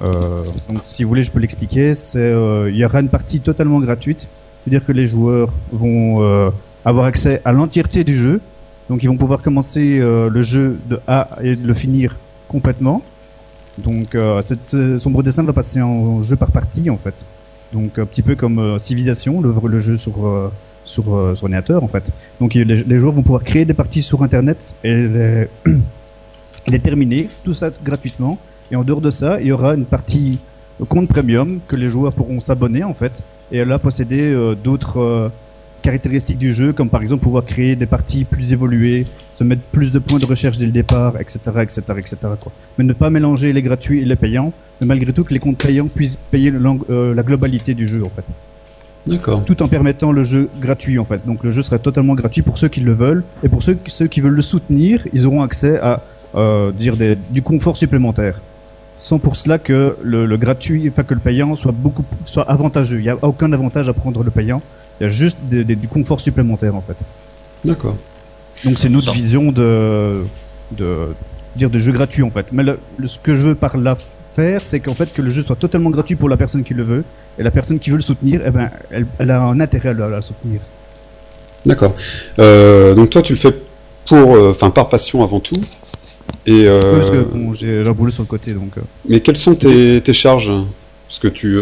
Donc 0.00 0.80
si 0.86 1.02
vous 1.02 1.10
voulez, 1.10 1.22
je 1.22 1.30
peux 1.30 1.40
l'expliquer. 1.40 1.92
Il 2.14 2.74
y 2.74 2.86
aura 2.86 3.00
une 3.00 3.10
partie 3.10 3.40
totalement 3.40 3.80
gratuite, 3.80 4.28
c'est-à-dire 4.64 4.82
que 4.82 4.92
les 4.92 5.06
joueurs 5.06 5.52
vont 5.72 6.50
avoir 6.86 7.04
accès 7.04 7.42
à 7.44 7.52
l'entièreté 7.52 8.02
du 8.02 8.16
jeu. 8.16 8.40
Donc 8.88 9.02
ils 9.02 9.08
vont 9.08 9.18
pouvoir 9.18 9.42
commencer 9.42 9.98
le 9.98 10.40
jeu 10.40 10.78
de 10.88 10.98
A 11.06 11.28
et 11.42 11.54
le 11.54 11.74
finir 11.74 12.16
complètement. 12.48 13.02
Donc 13.82 14.14
euh, 14.14 14.42
cette 14.42 14.98
sombre 14.98 15.22
dessin 15.22 15.42
va 15.42 15.52
passer 15.52 15.80
en 15.80 16.22
jeu 16.22 16.36
par 16.36 16.50
partie 16.50 16.90
en 16.90 16.96
fait. 16.96 17.24
Donc 17.72 17.98
un 17.98 18.06
petit 18.06 18.22
peu 18.22 18.34
comme 18.34 18.58
euh, 18.58 18.78
Civilization, 18.78 19.40
le, 19.40 19.78
jeu 19.78 19.96
sur 19.96 20.26
euh, 20.26 20.50
sur, 20.84 21.08
ordinateur 21.08 21.84
en 21.84 21.88
fait. 21.88 22.04
Donc 22.40 22.54
les, 22.54 22.98
joueurs 22.98 23.12
vont 23.12 23.22
pouvoir 23.22 23.44
créer 23.44 23.64
des 23.64 23.74
parties 23.74 24.02
sur 24.02 24.22
internet 24.22 24.74
et 24.84 24.94
les, 26.68 26.78
terminer, 26.78 27.28
tout 27.44 27.54
ça 27.54 27.70
gratuitement. 27.84 28.38
Et 28.72 28.76
en 28.76 28.84
dehors 28.84 29.00
de 29.00 29.10
ça, 29.10 29.40
il 29.40 29.48
y 29.48 29.52
aura 29.52 29.74
une 29.74 29.84
partie 29.84 30.38
compte 30.88 31.08
premium 31.08 31.60
que 31.68 31.76
les 31.76 31.90
joueurs 31.90 32.12
pourront 32.12 32.40
s'abonner 32.40 32.84
en 32.84 32.94
fait 32.94 33.12
et 33.52 33.64
là 33.64 33.78
posséder 33.78 34.32
euh, 34.32 34.54
d'autres 34.54 35.30
caractéristiques 35.82 36.38
du 36.38 36.52
jeu, 36.54 36.72
comme 36.72 36.88
par 36.88 37.02
exemple 37.02 37.22
pouvoir 37.22 37.44
créer 37.44 37.76
des 37.76 37.86
parties 37.86 38.24
plus 38.24 38.52
évoluées, 38.52 39.06
se 39.36 39.44
mettre 39.44 39.62
plus 39.72 39.92
de 39.92 39.98
points 39.98 40.18
de 40.18 40.26
recherche 40.26 40.58
dès 40.58 40.66
le 40.66 40.72
départ, 40.72 41.18
etc., 41.18 41.38
etc., 41.62 41.80
etc. 41.96 42.16
Quoi. 42.40 42.52
Mais 42.76 42.84
ne 42.84 42.92
pas 42.92 43.10
mélanger 43.10 43.52
les 43.52 43.62
gratuits 43.62 44.00
et 44.00 44.04
les 44.04 44.16
payants, 44.16 44.52
mais 44.80 44.86
malgré 44.86 45.12
tout 45.12 45.24
que 45.24 45.32
les 45.32 45.40
comptes 45.40 45.58
payants 45.58 45.88
puissent 45.88 46.18
payer 46.30 46.50
le 46.50 46.60
euh, 46.90 47.14
la 47.14 47.22
globalité 47.22 47.74
du 47.74 47.86
jeu 47.88 48.02
en 48.04 48.10
fait, 48.10 48.24
D'accord. 49.06 49.44
tout 49.44 49.62
en 49.62 49.68
permettant 49.68 50.12
le 50.12 50.24
jeu 50.24 50.50
gratuit 50.60 50.98
en 50.98 51.04
fait. 51.04 51.24
Donc 51.26 51.42
le 51.42 51.50
jeu 51.50 51.62
sera 51.62 51.78
totalement 51.78 52.14
gratuit 52.14 52.42
pour 52.42 52.58
ceux 52.58 52.68
qui 52.68 52.80
le 52.80 52.92
veulent 52.92 53.24
et 53.42 53.48
pour 53.48 53.62
ceux, 53.62 53.78
ceux 53.86 54.06
qui 54.08 54.20
veulent 54.20 54.34
le 54.34 54.42
soutenir, 54.42 55.06
ils 55.12 55.26
auront 55.26 55.42
accès 55.42 55.80
à 55.80 56.02
euh, 56.34 56.70
dire 56.72 56.96
des, 56.96 57.16
du 57.30 57.42
confort 57.42 57.76
supplémentaire. 57.76 58.40
Sans 58.96 59.18
pour 59.18 59.34
cela 59.34 59.58
que 59.58 59.96
le, 60.02 60.26
le 60.26 60.36
gratuit, 60.36 60.86
enfin 60.90 61.04
que 61.04 61.14
le 61.14 61.20
payant 61.20 61.54
soit 61.54 61.72
beaucoup 61.72 62.04
soit 62.26 62.48
avantageux. 62.50 62.98
Il 62.98 63.04
n'y 63.04 63.08
a 63.08 63.16
aucun 63.22 63.50
avantage 63.54 63.88
à 63.88 63.94
prendre 63.94 64.22
le 64.22 64.30
payant. 64.30 64.60
Il 65.00 65.04
y 65.04 65.06
a 65.06 65.08
juste 65.08 65.38
des- 65.42 65.64
des- 65.64 65.76
du 65.76 65.88
confort 65.88 66.20
supplémentaire 66.20 66.74
en 66.74 66.82
fait. 66.82 66.96
D'accord. 67.64 67.96
Donc 68.64 68.78
c'est 68.78 68.90
notre 68.90 69.12
vision 69.12 69.50
de, 69.52 70.22
de 70.72 70.88
dire 71.56 71.70
de 71.70 71.78
jeu 71.78 71.92
gratuit 71.92 72.22
en 72.22 72.30
fait. 72.30 72.46
Mais 72.52 72.62
le, 72.62 72.78
le- 72.98 73.06
ce 73.06 73.18
que 73.18 73.34
je 73.34 73.42
veux 73.48 73.54
par 73.54 73.76
là 73.78 73.96
faire, 74.34 74.60
c'est 74.64 74.80
qu'en 74.80 74.94
fait 74.94 75.12
que 75.12 75.22
le 75.22 75.30
jeu 75.30 75.42
soit 75.42 75.56
totalement 75.56 75.90
gratuit 75.90 76.16
pour 76.16 76.28
la 76.28 76.36
personne 76.36 76.62
qui 76.62 76.74
le 76.74 76.82
veut 76.82 77.04
et 77.38 77.42
la 77.42 77.50
personne 77.50 77.78
qui 77.78 77.90
veut 77.90 77.96
le 77.96 78.02
soutenir, 78.02 78.42
eh 78.46 78.50
ben, 78.50 78.70
elle, 78.90 79.06
elle 79.18 79.30
a 79.30 79.42
un 79.42 79.58
intérêt 79.60 79.88
à 79.88 79.92
le, 79.94 80.04
à 80.04 80.08
le 80.08 80.20
soutenir. 80.20 80.60
D'accord. 81.66 81.94
Euh, 82.38 82.94
donc 82.94 83.10
toi, 83.10 83.22
tu 83.22 83.32
le 83.32 83.38
fais 83.38 83.54
pour, 84.06 84.34
euh, 84.36 84.50
enfin, 84.50 84.70
par 84.70 84.88
passion 84.88 85.22
avant 85.22 85.40
tout. 85.40 85.60
Et 86.46 86.66
euh, 86.68 86.78
Oui, 86.84 86.98
parce 86.98 87.10
que 87.10 87.20
bon, 87.22 87.52
j'ai 87.52 87.82
un 87.86 87.92
boulot 87.92 88.10
sur 88.10 88.22
le 88.22 88.28
côté 88.28 88.52
donc. 88.52 88.72
mais 89.08 89.20
quelles 89.20 89.36
sont 89.36 89.54
tes, 89.54 90.00
tes 90.00 90.12
charges? 90.12 90.52
Parce 91.10 91.18
que 91.18 91.26
tu, 91.26 91.58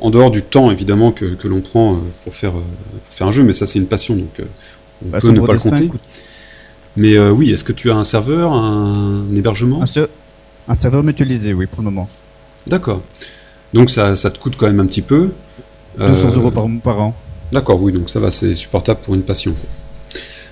en 0.00 0.10
dehors 0.10 0.30
du 0.30 0.42
temps 0.42 0.70
évidemment 0.70 1.10
que, 1.10 1.24
que 1.34 1.48
l'on 1.48 1.62
prend 1.62 1.94
euh, 1.94 1.98
pour 2.22 2.32
faire 2.32 2.56
euh, 2.56 2.62
pour 3.02 3.12
faire 3.12 3.26
un 3.26 3.32
jeu, 3.32 3.42
mais 3.42 3.52
ça 3.52 3.66
c'est 3.66 3.80
une 3.80 3.88
passion 3.88 4.14
donc 4.14 4.38
euh, 4.38 4.44
on 5.04 5.08
bah, 5.08 5.18
peut 5.20 5.30
ne 5.30 5.40
pas 5.40 5.52
le 5.52 5.58
compter. 5.58 5.88
coûte 5.88 6.00
Mais 6.96 7.16
euh, 7.16 7.32
oui, 7.32 7.50
est-ce 7.50 7.64
que 7.64 7.72
tu 7.72 7.90
as 7.90 7.96
un 7.96 8.04
serveur, 8.04 8.52
un, 8.52 9.24
hébergement? 9.34 9.82
Un, 9.82 9.86
ser- 9.86 10.06
un 10.68 10.74
serveur 10.74 11.02
mutualisé, 11.02 11.52
oui, 11.54 11.66
pour 11.66 11.80
le 11.80 11.86
moment. 11.86 12.08
D'accord. 12.68 13.02
Donc 13.72 13.90
ça, 13.90 14.14
ça 14.14 14.30
te 14.30 14.38
coûte 14.38 14.54
quand 14.56 14.66
même 14.66 14.78
un 14.78 14.86
petit 14.86 15.02
peu. 15.02 15.32
200 15.98 16.28
Euh, 16.28 16.36
euros 16.36 16.52
par, 16.52 16.66
par 16.84 17.00
an. 17.00 17.16
D'accord, 17.50 17.82
oui, 17.82 17.92
donc 17.92 18.08
ça 18.08 18.20
va, 18.20 18.30
c'est 18.30 18.54
supportable 18.54 19.00
pour 19.02 19.16
une 19.16 19.22
passion. 19.22 19.56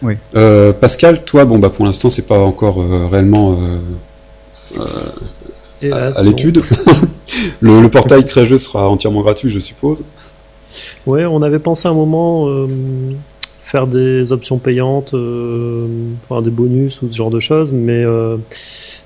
Oui. 0.03 0.15
Euh, 0.35 0.73
Pascal, 0.73 1.25
toi, 1.25 1.45
bon 1.45 1.61
bah 1.61 1.71
pour 1.71 1.85
l'instant 1.85 2.11
c'est 2.11 2.27
pas 2.27 2.41
encore 2.41 2.83
euh, 2.83 3.07
réellement 3.07 3.57
euh, 4.73 5.93
à, 6.17 6.23
l'étude. 6.25 6.61
le, 7.61 7.81
le 7.81 7.89
portail 7.89 8.27
Créjeux 8.27 8.59
sera 8.59 8.89
entièrement 8.89 9.23
gratuit, 9.23 9.51
je 9.51 9.61
suppose. 9.61 10.05
Ouais, 11.07 11.25
on 11.27 11.43
avait 11.43 11.59
pensé 11.59 11.89
un 11.89 11.95
moment 11.95 12.49
euh, 12.49 12.67
faire 13.63 13.87
des 13.87 14.33
options 14.33 14.59
payantes, 14.59 15.15
euh, 15.15 15.87
enfin 16.23 16.43
des 16.43 16.51
bonus 16.51 17.03
ou 17.03 17.09
ce 17.11 17.17
genre 17.17 17.31
de 17.31 17.41
choses, 17.41 17.73
mais 17.73 18.05
euh, 18.05 18.37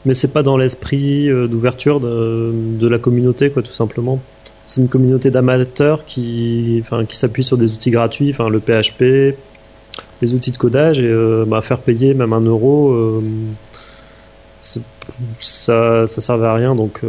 mais 0.05 0.15
c'est 0.15 0.33
pas 0.33 0.43
dans 0.43 0.57
l'esprit 0.57 1.29
d'ouverture 1.49 2.01
de, 2.01 2.53
de 2.53 2.89
la 2.89 2.99
communauté, 2.99 3.51
quoi, 3.51 3.63
tout 3.63 3.73
simplement. 3.73 4.21
c'est 4.67 4.81
une 4.81 4.89
communauté 4.89 5.31
d'amateurs 5.31 6.05
qui, 6.05 6.79
enfin, 6.81 7.05
qui 7.05 7.17
s'appuie 7.17 7.45
sur 7.45 7.57
des 7.57 7.73
outils 7.75 7.91
gratuits, 7.91 8.31
enfin, 8.31 8.49
le 8.49 8.61
PHP, 8.61 9.37
les 10.23 10.35
outils 10.35 10.53
de 10.53 10.57
codage, 10.57 11.01
et 11.01 11.15
bah, 11.47 11.63
faire 11.63 11.79
payer 11.79 12.15
même 12.15 12.33
un 12.33 12.41
euro, 12.41 13.21
ça, 15.39 16.07
ça 16.07 16.21
servait 16.21 16.47
à 16.47 16.55
rien, 16.55 16.75
donc 16.77 17.03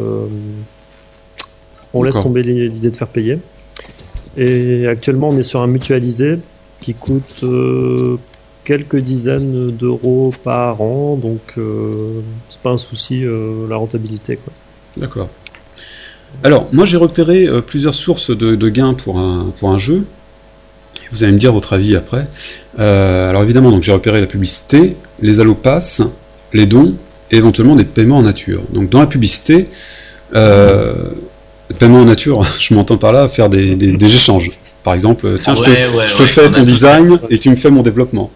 on 1.97 2.03
laisse 2.03 2.19
tomber 2.19 2.43
l'idée 2.43 2.89
de 2.89 2.95
faire 2.95 3.07
payer. 3.07 3.39
Et 4.37 4.87
actuellement, 4.87 5.29
on 5.29 5.37
est 5.37 5.43
sur 5.43 5.61
un 5.61 5.67
mutualisé 5.67 6.37
qui 6.79 6.93
coûte 6.93 7.43
quelques 8.67 8.97
dizaines 8.97 9.71
d'euros 9.71 10.33
par 10.43 10.81
an, 10.81 11.15
donc 11.15 11.53
euh, 11.57 12.19
c'est 12.49 12.59
pas 12.59 12.71
un 12.71 12.77
souci 12.77 13.23
euh, 13.23 13.65
la 13.69 13.77
rentabilité. 13.77 14.39
D'accord. 14.97 15.29
Alors, 16.43 16.67
moi 16.73 16.85
j'ai 16.85 16.97
repéré 16.97 17.47
euh, 17.47 17.61
plusieurs 17.61 17.95
sources 17.95 18.29
de, 18.29 18.69
gains 18.69 18.93
pour 18.93 19.19
un, 19.19 19.53
pour 19.57 19.69
un 19.69 19.77
jeu. 19.77 20.05
Vous 21.11 21.23
allez 21.23 21.31
me 21.31 21.37
dire 21.37 21.53
votre 21.53 21.71
avis 21.71 21.95
après. 21.95 22.27
alors 22.77 23.41
évidemment, 23.41 23.71
donc 23.71 23.83
j'ai 23.83 23.93
repéré 23.93 24.19
la 24.19 24.27
publicité, 24.27 24.97
les 25.21 25.39
allopass, 25.39 26.01
les 26.51 26.65
dons 26.65 26.95
et 27.31 27.37
éventuellement 27.37 27.77
des 27.77 27.85
paiements 27.85 28.17
en 28.17 28.23
nature. 28.23 28.63
Donc 28.73 28.89
dans 28.89 28.99
la 28.99 29.07
publicité, 29.07 29.69
paiement 31.73 32.01
en 32.01 32.05
nature, 32.05 32.43
je 32.59 32.73
m'entends 32.73 32.97
par 32.97 33.11
là 33.11 33.27
faire 33.27 33.49
des, 33.49 34.05
échanges. 34.05 34.51
Par 34.83 34.93
exemple, 34.93 35.37
tiens, 35.41 35.55
je 35.55 35.63
te, 35.63 35.69
je 36.07 36.15
te 36.15 36.23
fais 36.25 36.49
ton 36.49 36.63
design 36.63 37.19
et 37.29 37.39
tu 37.39 37.49
me 37.49 37.55
fais 37.55 37.69
mon 37.69 37.81
développement. 37.81 38.31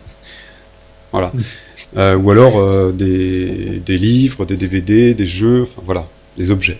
Voilà. 1.12 1.32
Euh, 1.98 2.16
ou 2.16 2.32
alors 2.32 2.58
euh, 2.58 2.92
des, 2.92 3.98
livres, 3.98 4.46
des 4.46 4.56
DVD, 4.56 5.14
des 5.14 5.26
jeux, 5.26 5.64
enfin 5.64 5.82
voilà, 5.84 6.08
des 6.38 6.52
objets. 6.52 6.80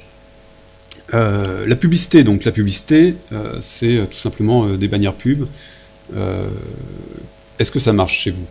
Euh, 1.14 1.66
la 1.68 1.76
publicité, 1.76 2.24
donc 2.24 2.46
la 2.46 2.52
publicité, 2.52 3.16
c'est 3.60 4.08
tout 4.10 4.18
simplement 4.18 4.68
des 4.70 4.88
bannières 4.88 5.16
pub. 5.16 5.46
Est-ce 7.60 7.72
que 7.72 7.80
ça 7.80 7.94
marche 7.94 8.18
chez 8.20 8.32
vous? 8.32 8.46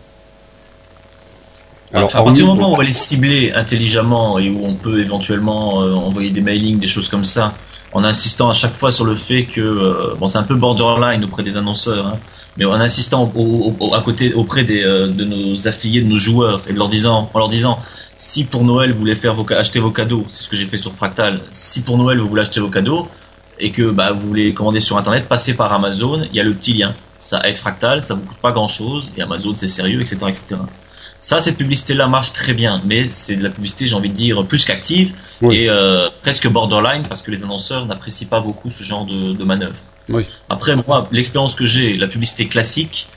Alors, 1.93 2.15
à 2.15 2.23
partir 2.23 2.45
du 2.45 2.49
moment 2.49 2.69
où 2.69 2.73
on 2.73 2.77
va 2.77 2.85
les 2.85 2.93
cibler 2.93 3.51
intelligemment 3.51 4.39
et 4.39 4.49
où 4.49 4.63
on 4.63 4.75
peut 4.75 5.01
éventuellement 5.01 5.77
envoyer 5.79 6.29
des 6.29 6.39
mailings, 6.39 6.79
des 6.79 6.87
choses 6.87 7.09
comme 7.09 7.25
ça, 7.25 7.53
en 7.93 8.03
insistant 8.03 8.49
à 8.49 8.53
chaque 8.53 8.75
fois 8.75 8.91
sur 8.91 9.05
le 9.05 9.15
fait 9.15 9.45
que 9.45 10.15
bon 10.17 10.27
c'est 10.27 10.37
un 10.37 10.43
peu 10.43 10.55
borderline 10.55 11.23
auprès 11.25 11.43
des 11.43 11.57
annonceurs 11.57 12.07
hein, 12.07 12.19
mais 12.57 12.65
en 12.65 12.73
insistant 12.73 13.31
à 13.93 14.01
côté 14.01 14.33
auprès 14.33 14.63
des, 14.63 14.83
euh, 14.83 15.07
de 15.07 15.23
nos 15.23 15.67
affiliés, 15.67 16.01
de 16.01 16.07
nos 16.07 16.17
joueurs, 16.17 16.61
et 16.67 16.73
de 16.73 16.77
leur 16.77 16.89
disant, 16.89 17.29
en 17.33 17.39
leur 17.39 17.49
disant, 17.49 17.79
si 18.17 18.43
pour 18.43 18.63
Noël 18.63 18.91
vous 18.91 18.99
voulez 18.99 19.15
faire 19.15 19.33
vos, 19.33 19.45
acheter 19.53 19.79
vos 19.79 19.91
cadeaux, 19.91 20.25
c'est 20.27 20.43
ce 20.43 20.49
que 20.49 20.55
j'ai 20.55 20.65
fait 20.65 20.77
sur 20.77 20.93
Fractal, 20.93 21.39
si 21.51 21.81
pour 21.81 21.97
Noël 21.97 22.19
vous 22.19 22.27
voulez 22.27 22.41
acheter 22.41 22.59
vos 22.59 22.69
cadeaux 22.69 23.07
et 23.59 23.71
que 23.71 23.89
bah, 23.89 24.11
vous 24.11 24.27
voulez 24.27 24.53
commander 24.53 24.79
sur 24.79 24.97
Internet, 24.97 25.27
passez 25.27 25.53
par 25.53 25.71
Amazon, 25.71 26.23
il 26.31 26.35
y 26.35 26.39
a 26.39 26.43
le 26.43 26.53
petit 26.53 26.73
lien. 26.73 26.93
Ça 27.19 27.41
aide 27.47 27.55
Fractal, 27.55 28.01
ça 28.01 28.15
vous 28.15 28.23
coûte 28.23 28.37
pas 28.37 28.51
grand 28.51 28.67
chose, 28.67 29.11
et 29.15 29.21
Amazon 29.21 29.53
c'est 29.55 29.67
sérieux, 29.67 30.01
etc., 30.01 30.17
etc. 30.27 30.55
Ça, 31.21 31.39
cette 31.39 31.57
publicité-là 31.57 32.07
marche 32.07 32.33
très 32.33 32.53
bien, 32.53 32.81
mais 32.83 33.07
c'est 33.09 33.35
de 33.35 33.43
la 33.43 33.51
publicité, 33.51 33.85
j'ai 33.85 33.95
envie 33.95 34.09
de 34.09 34.15
dire, 34.15 34.43
plus 34.47 34.65
qu'active 34.65 35.13
et 35.43 35.69
euh, 35.69 36.09
presque 36.23 36.49
borderline 36.49 37.03
parce 37.07 37.21
que 37.21 37.29
les 37.29 37.43
annonceurs 37.43 37.85
n'apprécient 37.85 38.27
pas 38.27 38.39
beaucoup 38.39 38.71
ce 38.71 38.83
genre 38.83 39.05
de, 39.05 39.33
de 39.33 39.43
manœuvre. 39.43 39.75
Après, 40.49 40.75
moi, 40.75 41.07
l'expérience 41.11 41.55
que 41.55 41.65
j'ai, 41.65 41.95
la 41.95 42.07
publicité 42.07 42.47
classique, 42.47 43.07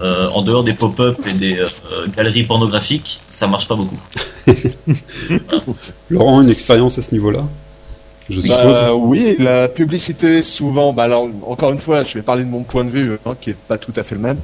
euh, 0.00 0.28
en 0.30 0.42
dehors 0.42 0.64
des 0.64 0.74
pop-up 0.74 1.16
et 1.30 1.38
des 1.38 1.58
euh, 1.58 2.06
galeries 2.16 2.44
pornographiques, 2.44 3.20
ça 3.28 3.46
marche 3.46 3.68
pas 3.68 3.76
beaucoup. 3.76 4.00
Laurent, 6.10 6.42
une 6.42 6.48
expérience 6.48 6.98
à 6.98 7.02
ce 7.02 7.12
niveau-là? 7.12 7.44
Je 8.28 8.40
bah, 8.48 8.94
oui, 8.94 9.36
la 9.38 9.68
publicité 9.68 10.42
souvent. 10.42 10.92
Bah 10.92 11.04
alors, 11.04 11.28
encore 11.46 11.72
une 11.72 11.78
fois, 11.78 12.02
je 12.04 12.14
vais 12.14 12.22
parler 12.22 12.44
de 12.44 12.48
mon 12.48 12.62
point 12.62 12.84
de 12.84 12.90
vue, 12.90 13.18
hein, 13.26 13.36
qui 13.40 13.50
est 13.50 13.56
pas 13.56 13.78
tout 13.78 13.92
à 13.96 14.02
fait 14.02 14.14
le 14.14 14.20
même. 14.20 14.38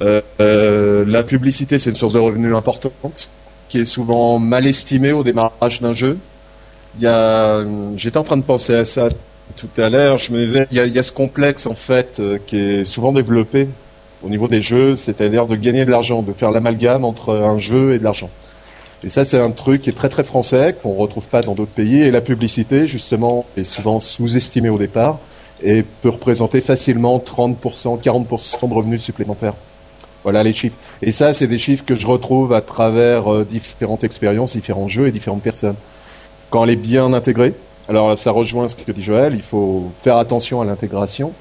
Euh, 0.00 1.04
la 1.06 1.22
publicité, 1.22 1.78
c'est 1.78 1.90
une 1.90 1.96
source 1.96 2.12
de 2.12 2.18
revenus 2.18 2.54
importante, 2.54 3.30
qui 3.68 3.80
est 3.80 3.84
souvent 3.84 4.38
mal 4.38 4.66
estimée 4.66 5.12
au 5.12 5.24
démarrage 5.24 5.80
d'un 5.80 5.92
jeu. 5.92 6.18
Il 6.96 7.02
y 7.02 7.06
a, 7.06 7.64
j'étais 7.96 8.18
en 8.18 8.22
train 8.22 8.36
de 8.36 8.44
penser 8.44 8.74
à 8.74 8.84
ça 8.84 9.08
tout 9.56 9.68
à 9.80 9.88
l'heure, 9.88 10.18
je 10.18 10.32
me 10.32 10.44
disais, 10.44 10.66
il 10.70 10.78
y, 10.78 10.98
a, 10.98 11.02
ce 11.02 11.12
complexe 11.12 11.66
en 11.66 11.74
fait 11.74 12.18
euh, 12.18 12.38
qui 12.44 12.58
est 12.58 12.84
souvent 12.84 13.12
développé 13.12 13.68
au 14.22 14.28
niveau 14.28 14.48
des 14.48 14.60
jeux, 14.60 14.96
c'est-à-dire 14.96 15.46
de 15.46 15.54
gagner 15.56 15.84
de 15.84 15.90
l'argent, 15.90 16.22
de 16.22 16.32
faire 16.32 16.50
l'amalgame 16.50 17.04
entre 17.04 17.34
un 17.34 17.58
jeu 17.58 17.92
et 17.92 17.98
de 17.98 18.04
l'argent. 18.04 18.30
Et 19.04 19.08
ça, 19.08 19.24
c'est 19.24 19.38
un 19.38 19.50
truc 19.50 19.82
qui 19.82 19.90
est 19.90 19.92
très 19.92 20.08
très 20.08 20.24
français, 20.24 20.74
qu'on 20.82 20.94
retrouve 20.94 21.28
pas 21.28 21.42
dans 21.42 21.54
d'autres 21.54 21.70
pays. 21.70 22.02
Et 22.02 22.10
la 22.10 22.22
publicité, 22.22 22.86
justement, 22.86 23.44
est 23.56 23.62
souvent 23.62 23.98
sous-estimée 23.98 24.70
au 24.70 24.78
départ 24.78 25.18
et 25.62 25.84
peut 26.02 26.08
représenter 26.08 26.60
facilement 26.60 27.18
30%, 27.18 28.00
40% 28.02 28.68
de 28.68 28.74
revenus 28.74 29.02
supplémentaires. 29.02 29.54
Voilà 30.26 30.42
les 30.42 30.52
chiffres. 30.52 30.76
Et 31.02 31.12
ça, 31.12 31.32
c'est 31.32 31.46
des 31.46 31.56
chiffres 31.56 31.84
que 31.84 31.94
je 31.94 32.04
retrouve 32.04 32.52
à 32.52 32.60
travers 32.60 33.32
euh, 33.32 33.44
différentes 33.44 34.02
expériences, 34.02 34.54
différents 34.54 34.88
jeux 34.88 35.06
et 35.06 35.12
différentes 35.12 35.44
personnes. 35.44 35.76
Quand 36.50 36.64
elle 36.64 36.70
est 36.70 36.74
bien 36.74 37.12
intégrée, 37.12 37.54
alors 37.88 38.18
ça 38.18 38.32
rejoint 38.32 38.66
ce 38.66 38.74
que 38.74 38.90
dit 38.90 39.02
Joël, 39.02 39.34
il 39.34 39.40
faut 39.40 39.84
faire 39.94 40.16
attention 40.16 40.60
à 40.60 40.64
l'intégration. 40.64 41.32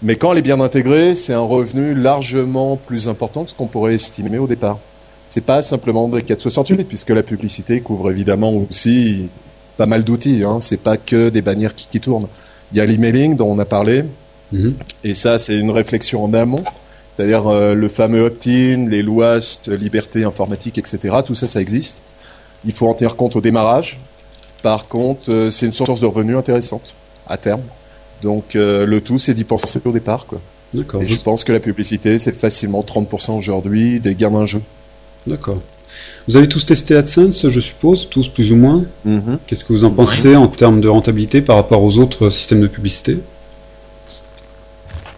Mais 0.00 0.16
quand 0.16 0.32
elle 0.32 0.38
est 0.38 0.48
bien 0.50 0.58
intégrée, 0.60 1.14
c'est 1.14 1.34
un 1.34 1.42
revenu 1.42 1.94
largement 1.94 2.78
plus 2.78 3.08
important 3.08 3.44
que 3.44 3.50
ce 3.50 3.54
qu'on 3.54 3.66
pourrait 3.66 3.92
estimer 3.96 4.38
au 4.38 4.46
départ. 4.46 4.78
C'est 5.26 5.44
pas 5.44 5.60
simplement 5.60 6.08
des 6.08 6.22
468, 6.22 6.84
puisque 6.84 7.10
la 7.10 7.22
publicité 7.22 7.82
couvre 7.82 8.10
évidemment 8.10 8.54
aussi 8.54 9.28
pas 9.76 9.84
mal 9.84 10.02
d'outils. 10.02 10.44
Hein. 10.44 10.60
C'est 10.60 10.80
pas 10.80 10.96
que 10.96 11.28
des 11.28 11.42
bannières 11.42 11.74
qui, 11.74 12.00
tournent. 12.00 12.28
Il 12.72 12.78
y 12.78 12.80
a 12.80 12.86
l'emailing 12.86 13.36
dont 13.36 13.50
on 13.50 13.58
a 13.58 13.66
parlé, 13.66 14.04
mhm. 14.50 14.76
et 15.04 15.12
ça 15.12 15.36
c'est 15.36 15.58
une 15.58 15.70
réflexion 15.70 16.24
en 16.24 16.32
amont. 16.32 16.64
C'est-à-dire 17.14 17.46
euh, 17.46 17.74
le 17.74 17.88
fameux 17.88 18.22
opt-in, 18.24 18.86
les 18.88 19.02
lois, 19.02 19.38
liberté 19.68 20.24
informatique, 20.24 20.78
etc. 20.78 21.16
Tout 21.24 21.34
ça, 21.34 21.46
ça 21.46 21.60
existe. 21.60 22.02
Il 22.64 22.72
faut 22.72 22.88
en 22.88 22.94
tenir 22.94 23.16
compte 23.16 23.36
au 23.36 23.40
démarrage. 23.40 24.00
Par 24.62 24.88
contre, 24.88 25.30
euh, 25.30 25.50
c'est 25.50 25.66
une 25.66 25.72
source 25.72 26.00
de 26.00 26.06
revenus 26.06 26.36
intéressante 26.36 26.94
à 27.26 27.36
terme. 27.36 27.62
Donc 28.22 28.56
euh, 28.56 28.86
le 28.86 29.00
tout, 29.00 29.18
c'est 29.18 29.34
d'y 29.34 29.44
penser 29.44 29.80
au 29.84 29.92
départ. 29.92 30.26
Quoi. 30.26 30.40
D'accord. 30.72 31.02
Et 31.02 31.04
je 31.04 31.20
pense 31.20 31.44
que 31.44 31.52
la 31.52 31.60
publicité, 31.60 32.18
c'est 32.18 32.34
facilement 32.34 32.82
30% 32.82 33.36
aujourd'hui 33.36 34.00
des 34.00 34.14
gains 34.14 34.30
d'un 34.30 34.46
jeu. 34.46 34.62
D'accord. 35.26 35.60
Vous 36.26 36.36
avez 36.36 36.48
tous 36.48 36.64
testé 36.64 36.96
AdSense, 36.96 37.48
je 37.48 37.60
suppose, 37.60 38.08
tous 38.08 38.28
plus 38.28 38.52
ou 38.52 38.56
moins. 38.56 38.84
Mm-hmm. 39.06 39.38
Qu'est-ce 39.46 39.64
que 39.64 39.72
vous 39.72 39.84
en 39.84 39.90
pensez 39.90 40.34
en 40.36 40.46
termes 40.46 40.80
de 40.80 40.88
rentabilité 40.88 41.42
par 41.42 41.56
rapport 41.56 41.82
aux 41.82 41.98
autres 41.98 42.30
systèmes 42.30 42.62
de 42.62 42.68
publicité? 42.68 43.18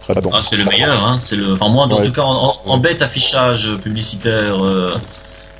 Ah, 0.09 0.39
c'est 0.47 0.55
le 0.55 0.65
meilleur, 0.65 1.03
hein. 1.03 1.19
c'est 1.21 1.35
le. 1.35 1.53
Enfin 1.53 1.69
moi, 1.69 1.85
en 1.85 2.01
tout 2.01 2.11
cas, 2.11 2.23
en, 2.23 2.77
bête 2.77 3.01
affichage 3.01 3.69
publicitaire, 3.83 4.63
euh, 4.63 4.97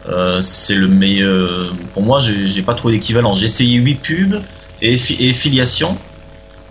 euh, 0.10 0.42
c'est 0.42 0.76
le 0.76 0.88
meilleur. 0.88 1.74
Pour 1.94 2.04
moi, 2.04 2.20
j'ai 2.20 2.62
pas 2.62 2.76
trouvé 2.76 2.96
d'équivalent. 2.96 3.36
J'ai 3.36 3.46
essayé 3.46 3.78
8 3.78 3.96
pubs 3.96 4.42
et, 4.82 4.98
filiation, 4.98 5.98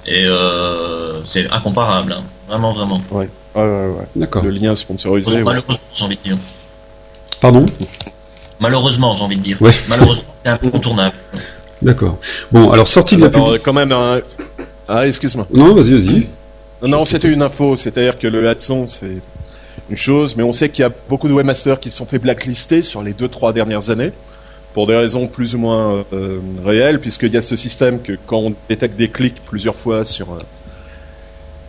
et 0.07 0.25
euh, 0.25 1.25
c'est 1.25 1.51
incomparable, 1.51 2.13
hein. 2.13 2.23
vraiment, 2.49 2.73
vraiment. 2.73 3.01
Ouais, 3.11 3.27
ouais, 3.57 3.63
ouais. 3.63 4.07
D'accord. 4.15 4.45
Le 4.45 4.51
lien 4.51 4.77
sponsorisé. 4.77 5.43
Malheureusement, 5.43 5.79
j'ai 5.93 6.05
envie 6.05 6.17
de 6.17 6.23
dire. 6.23 6.37
Pardon? 7.41 7.67
Malheureusement, 8.61 9.15
j'ai 9.15 9.25
envie 9.25 9.37
de 9.37 9.43
dire. 9.43 9.59
Malheureusement, 9.89 10.35
c'est 10.45 10.51
incontournable. 10.51 11.15
D'accord. 11.83 12.19
Bon, 12.53 12.71
alors 12.71 12.87
sortie 12.87 13.17
de 13.17 13.23
la 13.23 13.31
pub. 13.31 13.43
quand 13.65 13.73
même, 13.73 13.93
ah, 14.89 15.07
excuse-moi. 15.07 15.47
Non, 15.53 15.75
vas-y, 15.75 15.93
vas-y. 15.93 16.29
Non, 16.87 17.07
c'était 17.07 17.33
une 17.33 17.41
info, 17.41 17.77
c'est-à-dire 17.77 18.19
que 18.19 18.27
le 18.27 18.51
Hudson, 18.51 18.87
c'est 18.87 19.23
une 19.89 19.97
chose, 19.97 20.37
mais 20.37 20.43
on 20.43 20.53
sait 20.53 20.69
qu'il 20.69 20.83
y 20.83 20.87
a 20.87 20.93
beaucoup 21.09 21.29
de 21.29 21.33
webmasters 21.33 21.81
qui 21.81 21.91
se 21.91 21.97
sont 21.97 22.05
fait 22.05 22.19
blacklister 22.19 22.83
sur 22.83 23.03
les 23.03 23.15
deux 23.15 23.29
trois 23.29 23.55
dernières 23.55 23.89
années 23.89 24.13
pour 24.75 24.87
des 24.87 24.95
raisons 24.95 25.27
plus 25.27 25.55
ou 25.55 25.59
moins 25.59 26.05
euh, 26.13 26.41
réelles, 26.63 27.01
puisqu'il 27.01 27.33
y 27.33 27.39
a 27.39 27.43
ce 27.43 27.57
système 27.57 28.03
que 28.03 28.13
quand 28.27 28.39
on 28.39 28.55
détecte 28.69 28.99
des 28.99 29.09
clics 29.09 29.43
plusieurs 29.47 29.77
fois 29.77 30.05
sur 30.05 30.33
euh, 30.33 30.39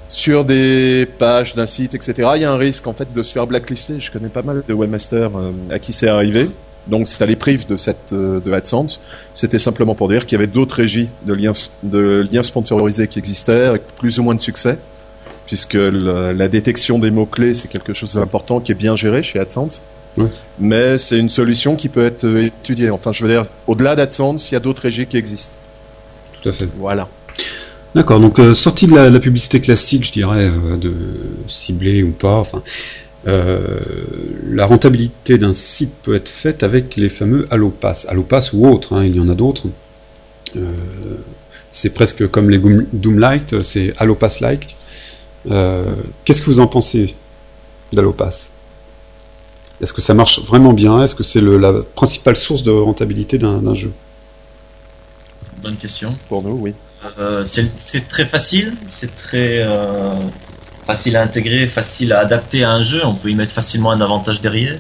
sur 0.10 0.44
des 0.44 1.08
pages 1.18 1.56
d'un 1.56 1.66
site, 1.66 1.96
etc., 1.96 2.32
il 2.36 2.42
y 2.42 2.46
a 2.46 2.52
un 2.52 2.58
risque 2.58 2.86
en 2.86 2.94
fait 2.94 3.12
de 3.14 3.24
se 3.24 3.32
faire 3.32 3.48
blacklister. 3.48 4.00
Je 4.00 4.12
connais 4.12 4.30
pas 4.30 4.44
mal 4.44 4.64
de 4.68 4.74
webmasters 4.74 5.32
euh, 5.36 5.52
à 5.70 5.80
qui 5.80 5.94
c'est 5.94 6.10
arrivé. 6.10 6.50
Donc 6.88 7.08
ça 7.08 7.26
les 7.26 7.36
prive 7.36 7.68
de 7.68 7.78
cette 7.78 8.14
de 8.14 8.52
AdSense. 8.52 9.00
C'était 9.34 9.60
simplement 9.60 9.96
pour 9.96 10.10
dire 10.10 10.26
qu'il 10.26 10.34
y 10.34 10.42
avait 10.42 10.52
d'autres 10.52 10.76
régies 10.76 11.10
de 11.26 11.34
liens 11.34 11.54
de 11.82 12.24
liens 12.32 12.44
sponsorisés 12.44 13.08
qui 13.08 13.18
existaient 13.18 13.66
avec 13.66 13.88
plus 13.96 14.20
ou 14.20 14.24
moins 14.24 14.36
de 14.36 14.40
succès 14.40 14.78
puisque 15.48 15.76
la, 15.76 16.48
détection 16.48 17.00
des 17.00 17.12
mots-clés, 17.12 17.54
c'est 17.54 17.68
quelque 17.68 17.94
chose 17.94 18.14
d'important 18.14 18.60
qui 18.60 18.72
est 18.72 18.76
bien 18.76 18.96
géré 18.96 19.24
chez 19.24 19.40
AdSense. 19.40 19.82
Mais 20.60 20.98
c'est 20.98 21.20
une 21.20 21.30
solution 21.30 21.76
qui 21.76 21.90
peut 21.90 22.06
être 22.06 22.26
étudiée. 22.26 22.90
Enfin, 22.90 23.12
je 23.12 23.26
veux 23.26 23.30
dire, 23.30 23.44
au-delà 23.68 23.96
d'AdSense, 23.96 24.50
il 24.50 24.54
y 24.54 24.58
a 24.58 24.62
d'autres 24.62 24.84
régies 24.84 25.08
qui 25.08 25.18
existent. 25.18 25.58
Tout 26.42 26.50
à 26.50 26.52
fait. 26.52 26.70
Voilà. 26.78 27.10
D'accord, 27.96 28.20
donc 28.20 28.40
euh, 28.40 28.54
sortie 28.54 28.88
de 28.88 28.96
la, 28.96 29.20
publicité 29.20 29.62
classique, 29.62 30.06
je 30.06 30.12
dirais, 30.12 30.50
euh, 30.50 30.76
de 30.78 30.94
cibler 31.48 32.04
ou 32.04 32.12
pas, 32.12 32.36
enfin, 32.36 32.62
euh, 33.26 33.80
la 34.50 34.66
rentabilité 34.66 35.38
d'un 35.38 35.54
site 35.54 35.94
peut 36.04 36.14
être 36.14 36.28
faite 36.28 36.64
avec 36.64 36.98
les 36.98 37.08
fameux 37.08 37.48
Allopass, 37.52 38.06
Allopass 38.10 38.52
ou 38.52 38.68
autres, 38.68 38.94
hein, 38.94 39.06
il 39.06 39.16
y 39.16 39.20
en 39.20 39.30
a 39.30 39.36
d'autres 39.36 39.68
c'est 41.70 41.90
presque 41.90 42.28
comme 42.28 42.50
les 42.50 42.60
Doomlight, 42.94 43.62
c'est 43.62 43.94
Allopass-like. 43.98 44.76
Euh, 45.50 45.84
Qu'est-ce 46.24 46.42
que 46.42 46.48
vous 46.48 46.60
en 46.60 46.68
pensez 46.68 47.16
d'Allopass 47.94 48.54
Est-ce 49.82 49.94
que 49.94 50.02
ça 50.02 50.14
marche 50.14 50.40
vraiment 50.42 50.74
bien? 50.74 51.04
Est-ce 51.04 51.16
que 51.16 51.24
c'est 51.24 51.42
la 51.42 51.74
principale 51.96 52.36
source 52.36 52.64
de 52.64 52.72
rentabilité 52.72 53.38
d'un 53.38 53.74
jeu? 53.76 53.92
Bonne 55.62 55.78
question. 55.78 56.16
Pour 56.30 56.44
nous, 56.44 56.58
oui. 56.58 56.74
Euh, 57.20 57.44
c'est 57.44 58.10
très 58.10 58.26
facile, 58.26 58.74
c'est 58.88 59.16
très 59.16 59.60
euh, 59.60 60.16
facile 60.88 61.18
à 61.18 61.22
intégrer, 61.22 61.68
facile 61.68 62.14
à 62.14 62.20
adapter 62.20 62.64
à 62.64 62.72
un 62.72 62.82
jeu. 62.82 63.02
On 63.06 63.14
peut 63.14 63.30
y 63.30 63.36
mettre 63.36 63.54
facilement 63.54 63.92
un 63.92 64.02
avantage 64.02 64.42
derrière. 64.42 64.78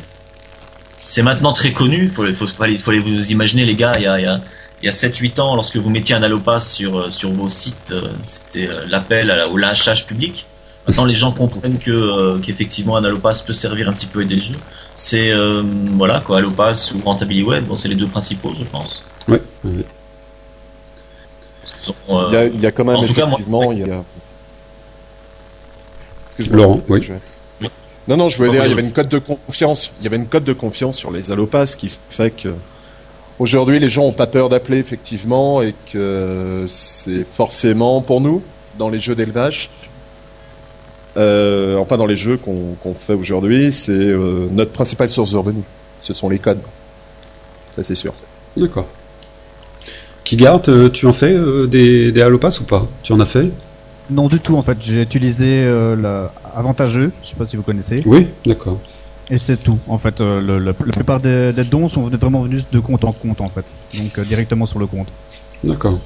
C'est 0.98 1.22
maintenant 1.22 1.54
très 1.54 1.72
connu. 1.72 2.04
Il 2.04 2.10
faut, 2.10 2.48
faut, 2.48 2.92
vous 2.92 3.32
imaginer, 3.32 3.66
les 3.66 3.76
gars, 3.76 3.94
il 3.98 4.04
y 4.04 4.08
a, 4.08 4.20
il 4.20 4.24
y 4.24 4.28
a, 4.28 4.42
il 4.82 4.86
y 4.86 4.90
a 4.90 4.92
7-8 4.92 5.40
ans, 5.40 5.56
lorsque 5.56 5.78
vous 5.78 5.90
mettiez 5.90 6.16
un 6.16 6.24
allopass 6.24 6.74
sur, 6.74 7.12
sur 7.12 7.32
vos 7.32 7.50
sites, 7.50 7.94
c'était 8.24 8.68
l'appel 8.88 9.32
au 9.52 9.58
lynchage 9.58 10.08
public. 10.08 10.48
Maintenant, 10.88 11.06
les 11.06 11.15
gens 11.15 11.32
comprennent 11.32 11.80
que 11.80 11.89
euh, 11.92 12.38
qu'effectivement 12.39 12.96
un 12.96 13.04
allopass 13.04 13.42
peut 13.42 13.54
servir 13.54 13.89
un 13.89 13.94
petit 13.94 14.06
peu 14.06 14.20
à 14.20 14.24
aider 14.24 14.36
le 14.36 14.42
jeu. 14.42 14.56
C'est 14.94 15.32
euh, 15.32 15.63
voilà 15.98 16.20
quoi, 16.20 16.38
allopass 16.38 16.92
ou 16.94 17.00
rentability 17.04 17.44
web. 17.44 17.65
Bon, 17.65 17.75
c'est 17.77 17.88
les 17.88 17.96
deux 17.96 18.08
principaux, 18.08 18.54
je 18.54 18.63
pense. 18.65 19.04
Sont, 21.65 21.96
euh, 22.10 22.25
Il 22.30 22.34
y 22.34 22.38
a, 22.38 22.46
il 22.46 22.62
y 22.62 22.65
a 22.68 22.72
quand 22.72 22.86
même 22.86 22.98
en 22.98 23.04
tout 23.04 23.13
cas, 23.13 23.25
moi- 23.25 23.34
effectivement, 23.39 23.72
il 23.72 23.80
y 23.80 23.92
a. 23.92 24.04
Excuse-moi, 26.25 26.58
Laurent, 26.62 26.82
oui. 26.89 27.01
je- 27.01 27.13
Non, 28.08 28.18
non, 28.18 28.30
je 28.30 28.38
voulais 28.38 28.50
dire, 28.51 28.63
il 28.63 28.65
y 28.65 28.68
oui, 28.68 28.74
avait 28.74 28.84
une 28.88 28.94
cote 28.94 29.10
de 29.10 29.18
confiance. 29.18 29.92
Il 30.00 30.04
y 30.04 30.08
avait 30.08 30.18
une 30.18 30.27
cote 30.27 30.44
de 30.44 30.54
confiance 30.54 30.96
sur 30.98 31.10
les 31.12 31.32
allopass 31.32 31.75
qui 31.75 31.88
fait 32.10 32.30
que 32.30 32.54
aujourd'hui 33.39 33.80
les 33.80 33.89
gens 33.89 34.04
ont 34.04 34.12
pas 34.13 34.27
peur 34.27 34.48
d'appeler 34.50 34.77
effectivement 34.77 35.63
et 35.63 35.74
que 35.92 36.65
c'est 36.68 37.25
forcément 37.25 38.04
pour 38.04 38.22
nous 38.22 38.44
dans 38.77 38.89
les 38.89 39.00
jeux 39.00 39.15
d'élevage. 39.15 39.72
Euh, 41.18 41.78
enfin, 41.78 41.98
dans 41.98 42.06
les 42.06 42.16
jeux 42.18 42.38
qu'on 42.38 42.94
fait 42.94 43.14
aujourd'hui, 43.14 43.72
c'est 43.72 43.92
euh, 43.94 44.48
notre 44.52 44.72
principale 44.72 45.10
source 45.10 45.32
de 45.32 45.38
revenus. 45.38 45.64
Ce 46.02 46.14
sont 46.14 46.30
les 46.30 46.40
codes. 46.40 46.60
Ça, 47.72 47.84
c'est 47.84 47.96
sûr. 47.96 48.14
D'accord. 48.58 48.88
Kigart, 50.24 50.62
euh, 50.70 50.90
tu 50.90 51.06
en 51.06 51.14
fais 51.14 51.34
euh, 51.34 51.68
des, 51.68 52.12
des 52.12 52.22
Allopass 52.22 52.60
ou 52.60 52.64
pas? 52.66 52.88
Tu 53.04 53.14
en 53.14 53.20
as 53.20 53.26
fait? 53.26 53.50
Non, 54.10 54.28
du 54.28 54.40
tout 54.40 54.56
en 54.56 54.62
fait. 54.62 54.78
J'ai 54.82 55.02
utilisé 55.02 55.64
euh, 55.66 55.96
la 55.96 56.34
avantageux, 56.56 57.12
je 57.24 57.30
sais 57.30 57.36
pas 57.36 57.46
si 57.46 57.56
vous 57.56 57.64
connaissez, 57.64 58.02
Oui, 58.06 58.28
d'accord. 58.46 58.80
et 59.30 59.38
c'est 59.38 59.58
tout. 59.58 59.80
En 59.88 59.98
fait, 59.98 60.22
euh, 60.22 60.42
le- 60.42 60.60
le- 60.60 60.76
la 60.86 60.92
plupart 60.92 61.20
des, 61.20 61.54
des 61.54 61.64
dons 61.64 61.88
sont 61.88 62.04
vraiment 62.04 62.42
venus 62.42 62.68
de 62.72 62.80
compte 62.80 63.04
en 63.04 63.12
compte 63.12 63.42
en 63.42 63.48
fait, 63.48 63.66
donc 63.96 64.18
euh, 64.20 64.24
directement 64.24 64.66
sur 64.66 64.80
le 64.80 64.86
compte. 64.88 65.08
D'accord. 65.64 65.98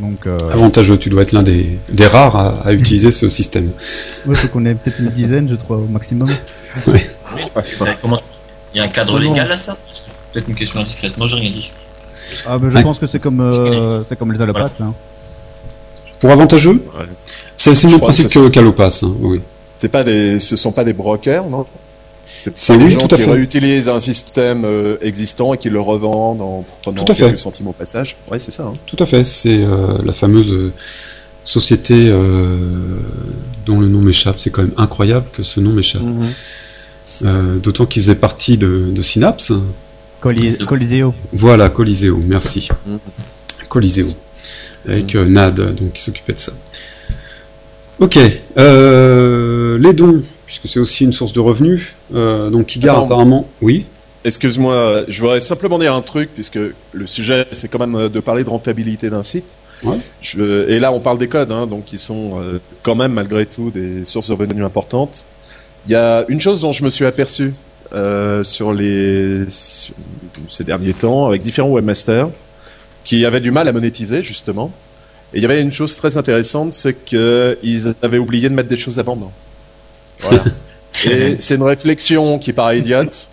Donc, 0.00 0.26
euh, 0.26 0.38
Avantageux, 0.52 0.96
tu 0.98 1.10
dois 1.10 1.22
être 1.22 1.32
l'un 1.32 1.42
des, 1.42 1.78
des 1.90 2.06
rares 2.06 2.34
à, 2.36 2.48
à 2.66 2.72
utiliser 2.72 3.10
ce 3.10 3.28
système. 3.28 3.70
ouais, 4.26 4.34
faut 4.34 4.48
qu'on 4.48 4.64
ait 4.64 4.74
peut-être 4.74 4.98
une 5.00 5.10
dizaine, 5.10 5.48
je 5.48 5.56
crois, 5.56 5.76
au 5.76 5.86
maximum. 5.86 6.28
Oui, 6.86 7.00
comment- 8.00 8.20
Il 8.74 8.78
y 8.78 8.80
a 8.80 8.84
un 8.84 8.88
cadre 8.88 9.18
légal 9.18 9.50
à 9.50 9.56
ça 9.56 9.74
Peut-être 10.32 10.48
une 10.48 10.54
question 10.54 10.80
indiscrète. 10.80 11.18
Moi, 11.18 11.26
j'ai 11.26 11.36
rien 11.36 11.50
dit. 11.50 11.70
Ah, 12.46 12.56
ben, 12.58 12.68
je 12.68 12.76
Ouais. 12.76 12.82
pense 12.82 12.98
que 12.98 13.06
c'est 13.06 13.18
comme, 13.18 13.40
euh, 13.40 14.04
c'est 14.04 14.16
comme 14.16 14.32
les 14.32 14.40
allopass. 14.40 14.80
Hein. 14.80 14.94
Pour 16.20 16.30
avantageux 16.30 16.72
Ouais. 16.72 17.06
C'est 17.56 17.70
le 17.70 17.76
Je 17.76 17.86
même 17.88 17.96
que 17.98 18.04
principe 18.04 18.28
que 18.28 19.04
hein, 19.04 19.14
oui. 19.20 19.40
C'est 19.76 19.88
pas 19.88 20.04
des, 20.04 20.38
ce 20.38 20.56
sont 20.56 20.72
pas 20.72 20.84
des 20.84 20.92
brokers, 20.92 21.46
non? 21.46 21.66
C'est 22.54 22.74
oui, 22.76 22.90
gens 22.90 23.00
tout 23.00 23.14
à 23.14 23.18
qui 23.18 23.24
fait. 23.24 23.30
réutilisent 23.30 23.88
un 23.88 24.00
système 24.00 24.64
euh, 24.64 24.96
existant 25.02 25.52
et 25.54 25.58
qui 25.58 25.68
le 25.68 25.80
revendent 25.80 26.40
en 26.40 26.64
prenant 26.82 27.04
Tout 27.04 27.12
à 27.12 27.14
fait. 27.14 27.26
quelques 27.26 27.38
centimes 27.38 27.68
au 27.68 27.72
passage. 27.72 28.16
Ouais, 28.30 28.38
c'est 28.38 28.50
ça. 28.50 28.64
Hein. 28.64 28.72
Tout 28.86 28.96
à 28.98 29.04
fait, 29.06 29.24
c'est 29.24 29.62
euh, 29.64 29.98
la 30.04 30.12
fameuse 30.12 30.52
euh, 30.52 30.72
société 31.44 31.94
euh, 32.08 32.98
dont 33.66 33.78
le 33.80 33.88
nom 33.88 34.00
m'échappe. 34.00 34.38
C'est 34.38 34.50
quand 34.50 34.62
même 34.62 34.72
incroyable 34.78 35.26
que 35.32 35.42
ce 35.42 35.60
nom 35.60 35.72
m'échappe. 35.72 36.02
Euh, 37.24 37.56
D'autant 37.56 37.86
qu'il 37.86 38.02
faisait 38.02 38.14
partie 38.14 38.56
de, 38.56 38.86
de 38.90 39.02
Synapse. 39.02 39.52
Coli- 40.22 40.56
Coliseo. 40.64 41.14
Voilà, 41.32 41.68
Coliseo, 41.70 42.18
merci. 42.26 42.68
Mhm. 42.86 42.98
Coliseo. 43.68 44.06
Avec 44.88 45.14
euh, 45.14 45.26
Nad, 45.28 45.74
donc 45.74 45.92
qui 45.94 46.02
s'occupait 46.02 46.32
de 46.34 46.38
ça. 46.38 46.52
Ok, 47.98 48.18
euh, 48.56 49.76
les 49.78 49.92
dons, 49.92 50.22
puisque 50.50 50.66
c'est 50.66 50.80
aussi 50.80 51.04
une 51.04 51.12
source 51.12 51.32
de 51.32 51.38
revenus. 51.38 51.94
Euh, 52.12 52.50
donc 52.50 52.66
Kigar 52.66 52.96
Attends. 52.96 53.06
apparemment, 53.06 53.46
oui. 53.62 53.86
Excuse-moi, 54.24 55.04
je 55.06 55.20
voudrais 55.20 55.40
simplement 55.40 55.78
dire 55.78 55.94
un 55.94 56.02
truc, 56.02 56.28
puisque 56.34 56.58
le 56.92 57.06
sujet, 57.06 57.46
c'est 57.52 57.68
quand 57.68 57.78
même 57.78 57.94
euh, 57.94 58.08
de 58.08 58.18
parler 58.18 58.42
de 58.42 58.50
rentabilité 58.50 59.10
d'un 59.10 59.22
site. 59.22 59.56
Ouais. 59.84 59.96
Je- 60.20 60.68
et 60.68 60.80
là, 60.80 60.90
on 60.92 60.98
parle 60.98 61.18
des 61.18 61.28
codes, 61.28 61.52
hein, 61.52 61.68
donc 61.68 61.84
qui 61.84 61.98
sont 61.98 62.38
euh, 62.40 62.58
quand 62.82 62.96
même, 62.96 63.12
malgré 63.12 63.46
tout, 63.46 63.70
des 63.70 64.04
sources 64.04 64.28
de 64.28 64.34
revenus 64.34 64.64
importantes. 64.64 65.24
Il 65.86 65.92
y 65.92 65.94
a 65.94 66.24
une 66.28 66.40
chose 66.40 66.62
dont 66.62 66.72
je 66.72 66.82
me 66.82 66.90
suis 66.90 67.06
aperçu 67.06 67.52
euh, 67.94 68.42
sur 68.42 68.72
les 68.72 69.48
sur- 69.48 69.94
ces 70.48 70.64
derniers 70.64 70.92
temps, 70.94 71.26
avec 71.28 71.42
différents 71.42 71.70
webmasters, 71.70 72.28
qui 73.04 73.24
avaient 73.24 73.40
du 73.40 73.52
mal 73.52 73.68
à 73.68 73.72
monétiser, 73.72 74.22
justement. 74.24 74.72
Et 75.32 75.38
il 75.38 75.42
y 75.42 75.44
avait 75.46 75.62
une 75.62 75.72
chose 75.72 75.96
très 75.96 76.16
intéressante, 76.16 76.72
c'est 76.72 77.04
qu'ils 77.04 77.94
avaient 78.02 78.18
oublié 78.18 78.48
de 78.48 78.54
mettre 78.54 78.68
des 78.68 78.76
choses 78.76 78.98
à 78.98 79.04
vendre. 79.04 79.30
Voilà. 80.20 80.44
Et 81.06 81.36
c'est 81.38 81.54
une 81.54 81.62
réflexion 81.62 82.38
qui 82.38 82.52
paraît 82.52 82.78
idiote, 82.78 83.28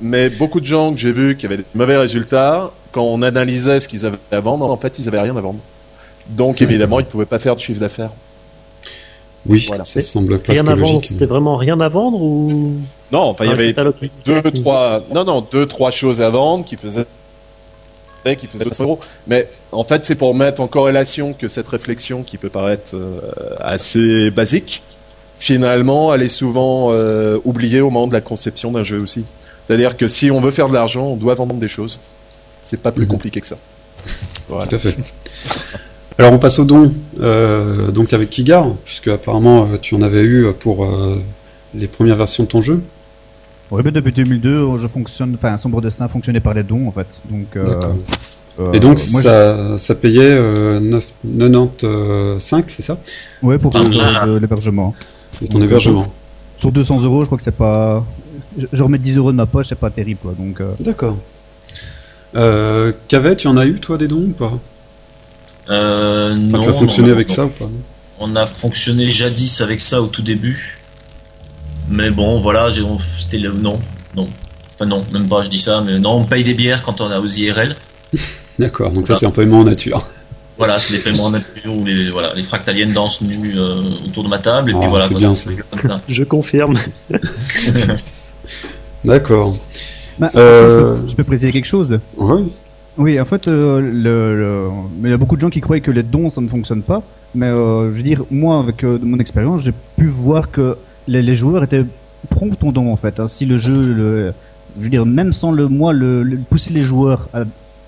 mais 0.00 0.30
beaucoup 0.30 0.60
de 0.60 0.64
gens 0.64 0.92
que 0.92 0.98
j'ai 0.98 1.12
vus 1.12 1.36
qui 1.36 1.46
avaient 1.46 1.58
de 1.58 1.64
mauvais 1.74 1.96
résultats, 1.96 2.70
quand 2.92 3.02
on 3.02 3.22
analysait 3.22 3.80
ce 3.80 3.88
qu'ils 3.88 4.06
avaient 4.06 4.16
à 4.30 4.40
vendre, 4.40 4.70
en 4.70 4.76
fait, 4.76 4.98
ils 4.98 5.08
avaient 5.08 5.20
rien 5.20 5.36
à 5.36 5.40
vendre. 5.40 5.58
Donc, 6.28 6.62
évidemment, 6.62 7.00
ils 7.00 7.06
pouvaient 7.06 7.26
pas 7.26 7.38
faire 7.38 7.56
de 7.56 7.60
chiffre 7.60 7.80
d'affaires. 7.80 8.10
Oui, 9.46 9.64
Voilà. 9.68 9.84
ça 9.84 10.00
semble 10.00 10.38
presque 10.38 10.62
Rien 10.62 10.72
à 10.72 10.74
vendre, 10.76 11.02
c'était 11.04 11.26
vraiment 11.26 11.56
rien 11.56 11.78
à 11.80 11.88
vendre 11.88 12.18
ou 12.18 12.72
Non, 13.12 13.20
enfin, 13.20 13.44
il 13.44 13.50
y 13.50 13.52
avait 13.52 13.74
deux, 14.24 14.42
trois, 14.42 15.02
non, 15.12 15.24
non, 15.24 15.46
deux, 15.52 15.66
trois 15.66 15.90
choses 15.90 16.22
à 16.22 16.30
vendre 16.30 16.64
qui 16.64 16.76
faisaient, 16.76 17.04
qui 18.38 18.46
faisaient 18.46 18.64
200 18.64 18.84
euros. 18.84 19.00
Mais 19.26 19.48
en 19.70 19.84
fait, 19.84 20.04
c'est 20.04 20.14
pour 20.14 20.34
mettre 20.34 20.62
en 20.62 20.66
corrélation 20.66 21.34
que 21.34 21.48
cette 21.48 21.68
réflexion 21.68 22.22
qui 22.22 22.38
peut 22.38 22.48
paraître 22.48 22.94
euh, 22.94 23.20
assez 23.60 24.30
basique, 24.30 24.82
finalement, 25.38 26.14
elle 26.14 26.22
est 26.22 26.28
souvent 26.28 26.88
euh, 26.92 27.38
oubliée 27.44 27.80
au 27.80 27.90
moment 27.90 28.06
de 28.06 28.12
la 28.12 28.20
conception 28.20 28.70
d'un 28.72 28.84
jeu 28.84 29.00
aussi. 29.00 29.24
C'est-à-dire 29.66 29.96
que 29.96 30.06
si 30.06 30.30
on 30.30 30.40
veut 30.40 30.50
faire 30.50 30.68
de 30.68 30.74
l'argent, 30.74 31.06
on 31.06 31.16
doit 31.16 31.34
vendre 31.34 31.54
des 31.54 31.68
choses. 31.68 32.00
C'est 32.62 32.80
pas 32.80 32.92
plus 32.92 33.04
Mhm. 33.04 33.08
compliqué 33.10 33.40
que 33.40 33.46
ça. 33.46 33.56
Voilà. 34.48 34.66
Tout 34.66 34.76
à 34.76 34.78
fait. 34.78 34.96
Alors 36.18 36.32
on 36.32 36.38
passe 36.38 36.58
aux 36.60 36.64
dons, 36.64 36.92
euh, 37.20 37.90
donc 37.90 38.12
avec 38.12 38.30
Kigar, 38.30 38.68
puisque 38.84 39.08
apparemment 39.08 39.64
euh, 39.72 39.78
tu 39.80 39.94
en 39.96 40.02
avais 40.02 40.22
eu 40.22 40.46
pour 40.60 40.84
euh, 40.84 41.20
les 41.74 41.88
premières 41.88 42.14
versions 42.14 42.44
de 42.44 42.48
ton 42.48 42.60
jeu. 42.62 42.82
Ouais, 43.70 43.82
mais 43.84 43.90
depuis 43.90 44.12
2002, 44.12 44.78
je 44.78 44.86
fonctionne, 44.86 45.34
enfin, 45.36 45.56
Sombre 45.56 45.80
Destin 45.80 46.06
fonctionnait 46.06 46.38
par 46.40 46.54
les 46.54 46.62
dons 46.62 46.86
en 46.86 46.92
fait. 46.92 47.20
Donc, 47.28 47.56
euh, 47.56 47.80
Et 48.72 48.78
donc 48.78 49.00
moi, 49.10 49.22
ça, 49.22 49.76
ça 49.78 49.94
payait 49.96 50.22
euh, 50.22 50.78
9 50.78 51.04
95, 51.24 52.64
c'est 52.68 52.82
ça? 52.82 52.98
Ouais, 53.42 53.58
pour 53.58 53.72
l'hébergement. 54.40 54.94
De 55.40 55.46
ton 55.46 55.58
Donc, 55.58 55.68
hébergement. 55.68 56.06
Sur 56.58 56.72
200 56.72 57.02
euros, 57.02 57.22
je 57.22 57.26
crois 57.26 57.36
que 57.38 57.44
c'est 57.44 57.50
pas. 57.56 58.04
Je, 58.58 58.66
je 58.72 58.82
remets 58.82 58.98
10 58.98 59.16
euros 59.16 59.32
de 59.32 59.36
ma 59.36 59.46
poche, 59.46 59.66
c'est 59.68 59.74
pas 59.74 59.90
terrible 59.90 60.20
quoi. 60.22 60.32
Donc, 60.38 60.60
euh, 60.60 60.72
D'accord. 60.80 61.16
Euh, 62.36 62.92
Cavet, 63.08 63.36
tu 63.36 63.46
en 63.48 63.56
as 63.56 63.66
eu 63.66 63.78
toi 63.80 63.96
des 63.96 64.08
dons 64.08 64.22
ou 64.28 64.32
pas? 64.32 64.52
Euh, 65.70 66.34
Enfin, 66.46 66.58
non, 66.58 66.62
tu 66.62 66.68
as 66.68 66.72
fonctionné 66.72 67.08
non, 67.08 67.14
avec 67.14 67.28
non. 67.28 67.34
ça 67.34 67.44
ou 67.46 67.48
pas? 67.48 67.70
On 68.20 68.36
a 68.36 68.46
fonctionné 68.46 69.08
jadis 69.08 69.60
avec 69.60 69.80
ça 69.80 70.00
au 70.00 70.08
tout 70.08 70.22
début. 70.22 70.78
Mais 71.88 72.10
bon, 72.10 72.40
voilà, 72.40 72.68
c'était 73.18 73.38
le. 73.38 73.52
Non, 73.52 73.78
non. 74.16 74.28
Enfin, 74.74 74.86
non, 74.86 75.04
même 75.12 75.28
pas, 75.28 75.44
je 75.44 75.48
dis 75.50 75.58
ça, 75.58 75.82
mais 75.84 75.98
non, 75.98 76.12
on 76.12 76.24
paye 76.24 76.44
des 76.44 76.54
bières 76.54 76.82
quand 76.82 77.00
on 77.00 77.10
a 77.10 77.18
aux 77.20 77.26
IRL. 77.26 77.76
D'accord, 78.58 78.92
donc 78.92 79.06
ça 79.08 79.16
c'est 79.16 79.26
un 79.26 79.30
paiement 79.30 79.60
en 79.60 79.64
nature. 79.64 80.04
Voilà, 80.56 80.78
c'est 80.78 80.94
des 80.94 81.00
paiements 81.00 81.24
en 81.24 81.30
nature 81.30 81.74
où 81.76 81.84
les, 81.84 82.10
voilà, 82.10 82.32
les 82.34 82.44
fractaliennes 82.44 82.92
dansent 82.92 83.20
nues 83.22 83.54
euh, 83.56 83.82
autour 84.06 84.22
de 84.22 84.28
ma 84.28 84.38
table. 84.38 84.70
Et 84.70 84.74
Ah, 84.76 84.80
puis 84.80 84.88
voilà, 84.88 85.04
c'est 85.04 85.10
quoi, 85.14 85.18
bien, 85.18 85.34
ça 85.34 85.42
se 85.50 85.50
ça. 85.50 85.56
fait 85.56 85.64
comme 85.70 85.90
ça. 85.90 86.00
Je 86.08 86.22
confirme. 86.24 86.74
D'accord. 89.04 89.56
bah, 90.18 90.30
Euh, 90.36 90.68
je, 90.68 91.00
peux, 91.02 91.08
je 91.08 91.14
peux 91.16 91.24
préciser 91.24 91.50
quelque 91.52 91.66
chose. 91.66 91.98
Ouais. 92.16 92.42
Oui, 92.96 93.20
en 93.20 93.24
fait, 93.24 93.48
euh, 93.48 93.80
le, 93.80 94.36
le- 94.38 94.68
mais 95.00 95.08
il 95.08 95.10
y 95.10 95.14
a 95.14 95.18
beaucoup 95.18 95.34
de 95.36 95.40
gens 95.40 95.50
qui 95.50 95.60
croient 95.60 95.80
que 95.80 95.90
les 95.90 96.04
dons 96.04 96.30
ça 96.30 96.40
ne 96.40 96.48
fonctionne 96.48 96.82
pas. 96.82 97.02
Mais 97.34 97.46
euh, 97.48 97.90
je 97.90 97.96
veux 97.96 98.02
dire, 98.04 98.22
moi, 98.30 98.58
avec 98.60 98.84
euh, 98.84 98.98
mon 99.02 99.18
expérience, 99.18 99.62
j'ai 99.62 99.72
pu 99.96 100.06
voir 100.06 100.50
que 100.52 100.76
les, 101.08 101.20
les 101.22 101.34
joueurs 101.34 101.64
étaient 101.64 101.84
prompts 102.30 102.62
au 102.62 102.70
don 102.70 102.92
en 102.92 102.96
fait. 102.96 103.18
hein. 103.18 103.26
Si 103.26 103.44
le 103.46 103.58
jeu, 103.58 103.74
le, 103.74 104.32
je 104.78 104.82
veux 104.84 104.90
dire, 104.90 105.04
même 105.04 105.32
sans 105.32 105.50
le 105.50 105.66
moi, 105.66 105.92
le, 105.92 106.22
le- 106.22 106.38
pousser 106.38 106.72
les 106.72 106.82
joueurs 106.82 107.28
à, 107.34 107.42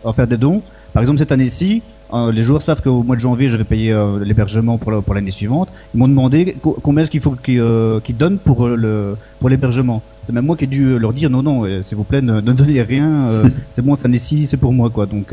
à 0.05 0.13
faire 0.13 0.27
des 0.27 0.37
dons. 0.37 0.63
Par 0.93 1.01
exemple, 1.03 1.21
cette 1.21 1.31
année-ci, 1.33 1.83
euh, 2.13 2.31
les 2.33 2.43
joueurs 2.43 2.63
savent 2.63 2.83
qu'au 2.83 3.03
mois 3.03 3.17
de 3.17 3.21
janvier, 3.21 3.49
je 3.49 3.57
vais 3.57 3.65
payer 3.65 3.93
euh, 3.93 4.23
l'hébergement 4.25 4.79
pour, 4.79 4.93
la- 4.93 5.01
pour 5.03 5.15
l'année 5.15 5.31
suivante. 5.31 5.69
Ils 5.95 5.99
m'ont 5.99 6.09
demandé 6.09 6.57
co- 6.63 6.77
combien 6.83 7.03
est-ce 7.03 7.11
qu'il 7.11 7.21
faut 7.21 7.33
qu'ils 7.33 7.61
euh, 7.61 8.01
qu'ils 8.01 8.17
donnent 8.17 8.39
pour 8.39 8.69
le 8.69 9.17
pour 9.41 9.49
l'hébergement. 9.49 10.03
C'est 10.27 10.33
même 10.33 10.47
moi 10.47 10.57
qui 10.57 10.65
ai 10.65 10.67
dû 10.69 10.99
leur 10.99 11.13
dire 11.13 11.31
non, 11.31 11.43
non, 11.43 11.83
s'il 11.83 11.97
vous 11.97 12.05
plaît, 12.05 12.23
ne, 12.23 12.41
ne 12.41 12.53
donnez 12.53 12.83
rien. 12.83 13.13
c'est 13.75 13.83
bon, 13.83 13.95
cette 13.95 14.07
année-ci, 14.07 14.47
c'est 14.47 14.57
pour 14.57 14.73
moi, 14.73 14.91
quoi. 14.91 15.07
Donc, 15.07 15.33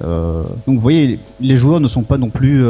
donc 0.00 0.06
vous 0.66 0.78
voyez, 0.78 1.18
les 1.40 1.56
joueurs 1.56 1.80
ne 1.80 1.88
sont 1.88 2.02
pas 2.02 2.18
non 2.18 2.30
plus 2.30 2.64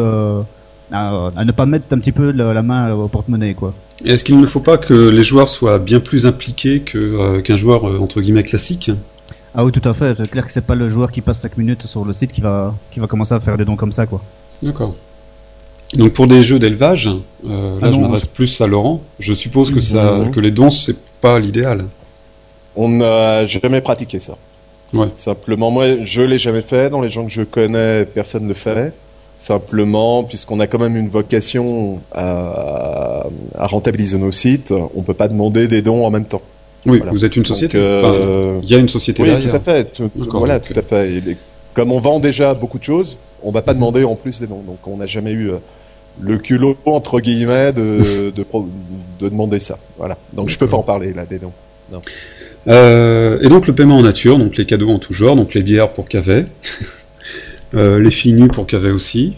à, 0.93 1.31
à 1.37 1.45
ne 1.45 1.53
pas 1.53 1.67
mettre 1.67 1.87
un 1.93 1.99
petit 1.99 2.13
peu 2.13 2.31
la, 2.33 2.53
la 2.55 2.63
main 2.63 2.93
au 2.95 3.09
porte-monnaie, 3.09 3.55
quoi. 3.55 3.75
Et 4.05 4.11
Est-ce 4.13 4.23
qu'il 4.25 4.39
ne 4.41 4.47
faut 4.47 4.61
pas 4.61 4.79
que 4.79 4.95
les 5.11 5.23
joueurs 5.23 5.49
soient 5.49 5.79
bien 5.79 6.01
plus 6.01 6.27
impliqués 6.27 6.81
que, 6.81 7.41
qu'un 7.41 7.57
joueur 7.57 7.85
entre 8.01 8.21
guillemets 8.21 8.45
classique? 8.45 8.91
Ah 9.55 9.65
oui, 9.65 9.73
tout 9.73 9.87
à 9.89 9.95
fait. 9.95 10.15
C'est 10.15 10.31
clair 10.31 10.45
que 10.47 10.53
c'est 10.53 10.67
pas 10.67 10.75
le 10.75 10.89
joueur 10.89 11.11
qui 11.11 11.21
passe 11.21 11.41
5 11.41 11.57
minutes 11.57 11.87
sur 11.87 12.05
le 12.05 12.13
site 12.13 12.33
qui 12.33 12.41
va, 12.41 12.75
qui 12.93 13.01
va 13.01 13.07
commencer 13.07 13.35
à 13.35 13.41
faire 13.41 13.57
des 13.57 13.65
dons 13.65 13.77
comme 13.77 13.93
ça, 13.93 14.07
quoi. 14.07 14.21
D'accord. 14.63 14.95
Donc 15.95 16.13
pour 16.13 16.27
des 16.27 16.43
jeux 16.43 16.59
d'élevage, 16.59 17.09
euh, 17.47 17.81
là 17.81 17.89
Ah 17.89 17.93
je 17.93 17.99
m'adresse 17.99 18.27
plus 18.27 18.61
à 18.61 18.67
Laurent. 18.67 19.01
Je 19.19 19.33
suppose 19.33 19.71
que 19.71 19.81
ça, 19.81 20.21
que 20.33 20.41
les 20.41 20.51
dons 20.51 20.69
c'est 20.69 20.97
pas 21.21 21.39
l'idéal. 21.39 21.87
On 22.77 22.91
n'a 22.91 23.47
jamais 23.47 23.81
pratiqué 23.81 24.19
ça. 24.19 24.35
Ouais. 24.93 25.09
Simplement, 25.15 25.71
moi, 25.71 26.03
je 26.03 26.23
l'ai 26.23 26.39
jamais 26.39 26.61
fait. 26.63 26.91
Dans 26.91 27.01
les 27.01 27.09
gens 27.11 27.25
que 27.25 27.31
je 27.31 27.43
connais, 27.43 28.05
personne 28.05 28.45
ne 28.45 28.49
le 28.49 28.55
fait. 28.55 28.93
Simplement, 29.37 30.25
puisqu'on 30.25 30.61
a 30.61 30.67
quand 30.67 30.79
même 30.79 30.97
une 30.97 31.09
vocation 31.09 32.01
à, 32.13 33.27
à 33.55 33.67
rentabiliser 33.67 34.19
nos 34.19 34.33
sites, 34.33 34.73
on 34.95 35.03
peut 35.03 35.15
pas 35.15 35.29
demander 35.29 35.69
des 35.69 35.81
dons 35.81 36.05
en 36.05 36.11
même 36.11 36.25
temps. 36.25 36.43
Oui, 36.87 36.99
Voilà. 36.99 37.13
vous 37.13 37.25
êtes 37.25 37.37
une 37.37 37.45
société. 37.45 37.77
euh, 37.79 37.99
Enfin, 37.99 38.61
il 38.63 38.71
y 38.71 38.75
a 38.75 38.79
une 38.79 38.89
société 38.89 39.23
oui, 39.23 39.29
derrière. 39.31 39.51
tout 39.51 39.57
à 39.57 39.59
fait. 39.59 39.93
Tout- 39.93 40.11
voilà, 40.33 40.61
tout 40.61 40.73
à 40.77 40.83
fait. 40.83 41.13
Et 41.13 41.37
comme 41.75 41.93
on 41.93 41.99
vend 41.99 42.19
déjà 42.21 42.55
beaucoup 42.55 42.79
de 42.79 42.85
choses, 42.85 43.19
on 43.43 43.51
va 43.53 43.63
pas 43.63 43.75
demander 43.75 44.05
en 44.05 44.15
plus 44.17 44.41
des 44.41 44.47
dons. 44.47 44.63
Donc, 44.67 44.79
on 44.87 44.97
n'a 44.97 45.07
jamais 45.07 45.33
eu 45.33 45.51
euh, 45.51 45.57
le 46.21 46.39
culot 46.39 46.77
entre 46.87 47.21
guillemets 47.21 47.73
de, 47.73 48.33
de, 48.37 48.45
demander 49.29 49.61
ça. 49.61 49.77
Voilà. 49.99 50.17
Donc, 50.33 50.49
je 50.49 50.59
peux 50.59 50.67
pas 50.67 50.77
en 50.77 50.83
parler 50.83 51.13
là 51.13 51.27
des 51.27 51.39
dons. 51.39 51.53
Euh, 52.67 53.39
et 53.41 53.49
donc 53.49 53.67
le 53.67 53.75
paiement 53.75 53.97
en 53.97 54.03
nature, 54.03 54.39
donc 54.39 54.57
les 54.57 54.67
cadeaux 54.67 54.91
en 54.91 54.99
tout 54.99 55.15
genre, 55.15 55.37
donc 55.37 55.55
les 55.55 55.63
bières 55.63 55.91
pour 55.93 56.07
Cavet, 56.07 56.45
euh, 57.75 57.99
les 57.99 58.11
filles 58.11 58.35
nues 58.35 58.49
pour 58.49 58.67
Cavet 58.67 58.91
aussi. 58.91 59.35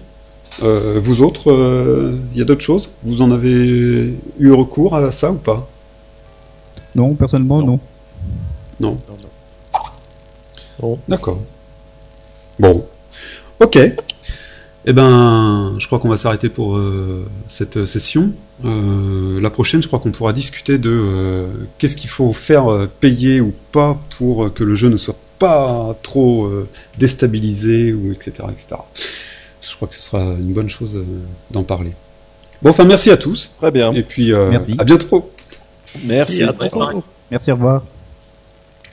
Euh, 0.64 0.98
vous 1.00 1.22
autres, 1.22 2.18
il 2.32 2.38
y 2.38 2.42
a 2.42 2.44
d'autres 2.44 2.64
choses? 2.64 2.90
Vous 3.04 3.22
en 3.22 3.30
avez 3.30 4.12
eu 4.40 4.50
recours 4.52 4.96
à 4.96 5.12
ça 5.12 5.30
ou 5.30 5.36
pas? 5.36 5.68
Non, 6.94 7.14
personnellement, 7.14 7.62
non. 7.62 7.80
Non. 8.80 8.98
Non, 9.08 9.16
non. 10.82 10.98
D'accord. 11.08 11.40
Bon. 12.58 12.84
Ok. 13.60 13.78
Eh 14.86 14.92
ben, 14.94 15.74
je 15.78 15.86
crois 15.86 15.98
qu'on 15.98 16.08
va 16.08 16.16
s'arrêter 16.16 16.48
pour 16.48 16.76
euh, 16.76 17.26
cette 17.48 17.84
session. 17.84 18.32
Euh, 18.64 19.38
la 19.40 19.50
prochaine, 19.50 19.82
je 19.82 19.88
crois 19.88 19.98
qu'on 20.00 20.10
pourra 20.10 20.32
discuter 20.32 20.78
de 20.78 20.90
euh, 20.90 21.48
qu'est-ce 21.78 21.96
qu'il 21.96 22.08
faut 22.08 22.32
faire 22.32 22.70
euh, 22.72 22.90
payer 23.00 23.42
ou 23.42 23.52
pas 23.72 23.98
pour 24.16 24.46
euh, 24.46 24.48
que 24.50 24.64
le 24.64 24.74
jeu 24.74 24.88
ne 24.88 24.96
soit 24.96 25.16
pas 25.38 25.94
trop 26.02 26.46
euh, 26.46 26.66
déstabilisé 26.98 27.92
ou 27.92 28.10
etc., 28.12 28.48
etc. 28.50 28.76
Je 29.60 29.76
crois 29.76 29.86
que 29.88 29.94
ce 29.94 30.00
sera 30.00 30.20
une 30.22 30.52
bonne 30.54 30.70
chose 30.70 30.96
euh, 30.96 31.04
d'en 31.50 31.62
parler. 31.62 31.92
Bon, 32.62 32.70
enfin, 32.70 32.84
merci 32.84 33.10
à 33.10 33.18
tous 33.18 33.52
Très 33.58 33.70
bien. 33.70 33.92
et 33.92 34.02
puis 34.02 34.32
euh, 34.32 34.50
Merci. 34.50 34.76
à 34.78 34.84
bientôt. 34.84 35.30
Merci. 36.04 36.42
à 36.42 36.52
très 36.52 36.68
bientôt. 36.68 37.04
Merci, 37.30 37.52
au 37.52 37.54
revoir. 37.54 37.82